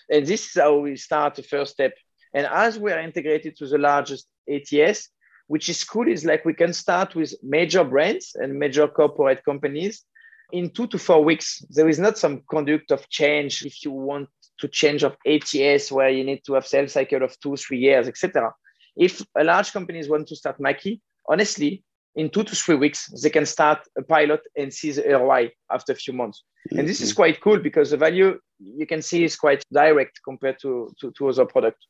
And 0.09 0.27
this 0.27 0.47
is 0.47 0.55
how 0.55 0.79
we 0.79 0.97
start 0.97 1.35
the 1.35 1.43
first 1.43 1.73
step. 1.73 1.93
And 2.35 2.47
as 2.47 2.79
we 2.79 2.93
are 2.93 3.01
integrated 3.01 3.57
to 3.57 3.67
the 3.67 3.79
largest 3.79 4.27
ATS, 4.49 5.11
which 5.51 5.69
is 5.69 5.83
cool 5.83 6.07
is 6.07 6.25
like 6.25 6.45
we 6.45 6.55
can 6.55 6.73
start 6.73 7.17
with 7.17 7.35
major 7.43 7.83
brands 7.83 8.37
and 8.37 8.57
major 8.57 8.87
corporate 8.87 9.45
companies 9.45 10.05
in 10.53 10.71
two 10.71 10.87
to 10.87 10.97
four 10.97 11.25
weeks. 11.25 11.61
There 11.71 11.89
is 11.89 11.99
not 11.99 12.17
some 12.17 12.45
conduct 12.49 12.93
of 12.93 13.09
change 13.09 13.65
if 13.67 13.85
you 13.85 13.91
want 13.91 14.29
to 14.61 14.69
change 14.69 15.03
of 15.03 15.17
ATS 15.27 15.91
where 15.91 16.09
you 16.09 16.23
need 16.23 16.45
to 16.47 16.55
have 16.55 16.69
sales 16.69 16.93
cycle 16.93 17.25
of 17.25 17.37
two, 17.41 17.57
three 17.57 17.79
years, 17.79 18.07
etc. 18.07 18.53
If 18.97 19.27
a 19.37 19.43
large 19.43 19.73
companies 19.73 20.09
want 20.09 20.29
to 20.29 20.37
start 20.37 20.61
Maki, 20.61 21.01
honestly, 21.29 21.83
in 22.15 22.31
two 22.31 22.45
to 22.45 22.55
three 22.55 22.77
weeks, 22.77 23.09
they 23.21 23.31
can 23.31 23.45
start 23.45 23.81
a 23.99 24.03
pilot 24.03 24.43
and 24.57 24.73
see 24.73 24.93
the 24.93 25.03
ROI 25.03 25.51
after 25.69 25.91
a 25.91 25.97
few 25.97 26.15
months. 26.15 26.45
Mm-hmm. 26.69 26.79
And 26.79 26.89
this 26.89 27.01
is 27.01 27.11
mm-hmm. 27.11 27.23
quite 27.23 27.41
cool 27.41 27.59
because 27.59 27.91
the 27.91 27.97
value 27.97 28.39
you 28.61 28.87
can 28.87 29.03
see 29.03 29.25
is 29.25 29.35
quite 29.35 29.65
direct 29.73 30.21
compared 30.25 30.61
to, 30.61 30.93
to, 31.01 31.11
to 31.19 31.29
other 31.29 31.45
products. 31.45 31.85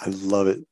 I 0.00 0.10
love 0.10 0.46
it. 0.46 0.64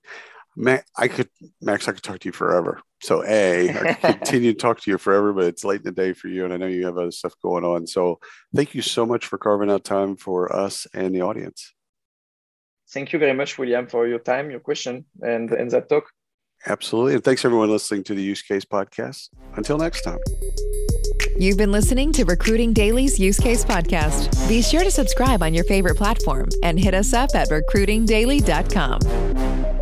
Max, 0.56 0.88
I 0.96 1.08
could 1.08 1.28
Max, 1.60 1.88
I 1.88 1.92
could 1.92 2.02
talk 2.02 2.20
to 2.20 2.28
you 2.28 2.32
forever. 2.32 2.80
So 3.00 3.24
a, 3.24 3.70
I 3.70 3.94
could 3.94 4.00
continue 4.18 4.52
to 4.52 4.58
talk 4.58 4.80
to 4.80 4.90
you 4.90 4.98
forever, 4.98 5.32
but 5.32 5.44
it's 5.44 5.64
late 5.64 5.80
in 5.80 5.84
the 5.84 5.92
day 5.92 6.12
for 6.12 6.28
you, 6.28 6.44
and 6.44 6.52
I 6.52 6.56
know 6.56 6.66
you 6.66 6.86
have 6.86 6.98
other 6.98 7.10
stuff 7.10 7.34
going 7.42 7.64
on. 7.64 7.86
So 7.86 8.20
thank 8.54 8.74
you 8.74 8.82
so 8.82 9.04
much 9.04 9.26
for 9.26 9.38
carving 9.38 9.70
out 9.70 9.84
time 9.84 10.16
for 10.16 10.54
us 10.54 10.86
and 10.94 11.14
the 11.14 11.22
audience. 11.22 11.72
Thank 12.90 13.12
you 13.12 13.18
very 13.18 13.34
much, 13.34 13.58
William, 13.58 13.88
for 13.88 14.06
your 14.06 14.20
time, 14.20 14.50
your 14.50 14.60
question, 14.60 15.04
and 15.22 15.50
and 15.50 15.70
that 15.70 15.88
talk. 15.88 16.10
Absolutely, 16.66 17.14
and 17.14 17.24
thanks 17.24 17.44
everyone 17.44 17.70
listening 17.70 18.04
to 18.04 18.14
the 18.14 18.22
Use 18.22 18.42
Case 18.42 18.64
podcast. 18.64 19.28
Until 19.56 19.78
next 19.78 20.02
time. 20.02 20.18
You've 21.36 21.58
been 21.58 21.72
listening 21.72 22.12
to 22.12 22.24
Recruiting 22.24 22.72
Daily's 22.72 23.18
Use 23.18 23.40
Case 23.40 23.64
podcast. 23.64 24.48
Be 24.48 24.62
sure 24.62 24.84
to 24.84 24.90
subscribe 24.90 25.42
on 25.42 25.52
your 25.52 25.64
favorite 25.64 25.96
platform 25.96 26.48
and 26.62 26.78
hit 26.78 26.94
us 26.94 27.12
up 27.12 27.30
at 27.34 27.50
recruitingdaily.com. 27.50 29.80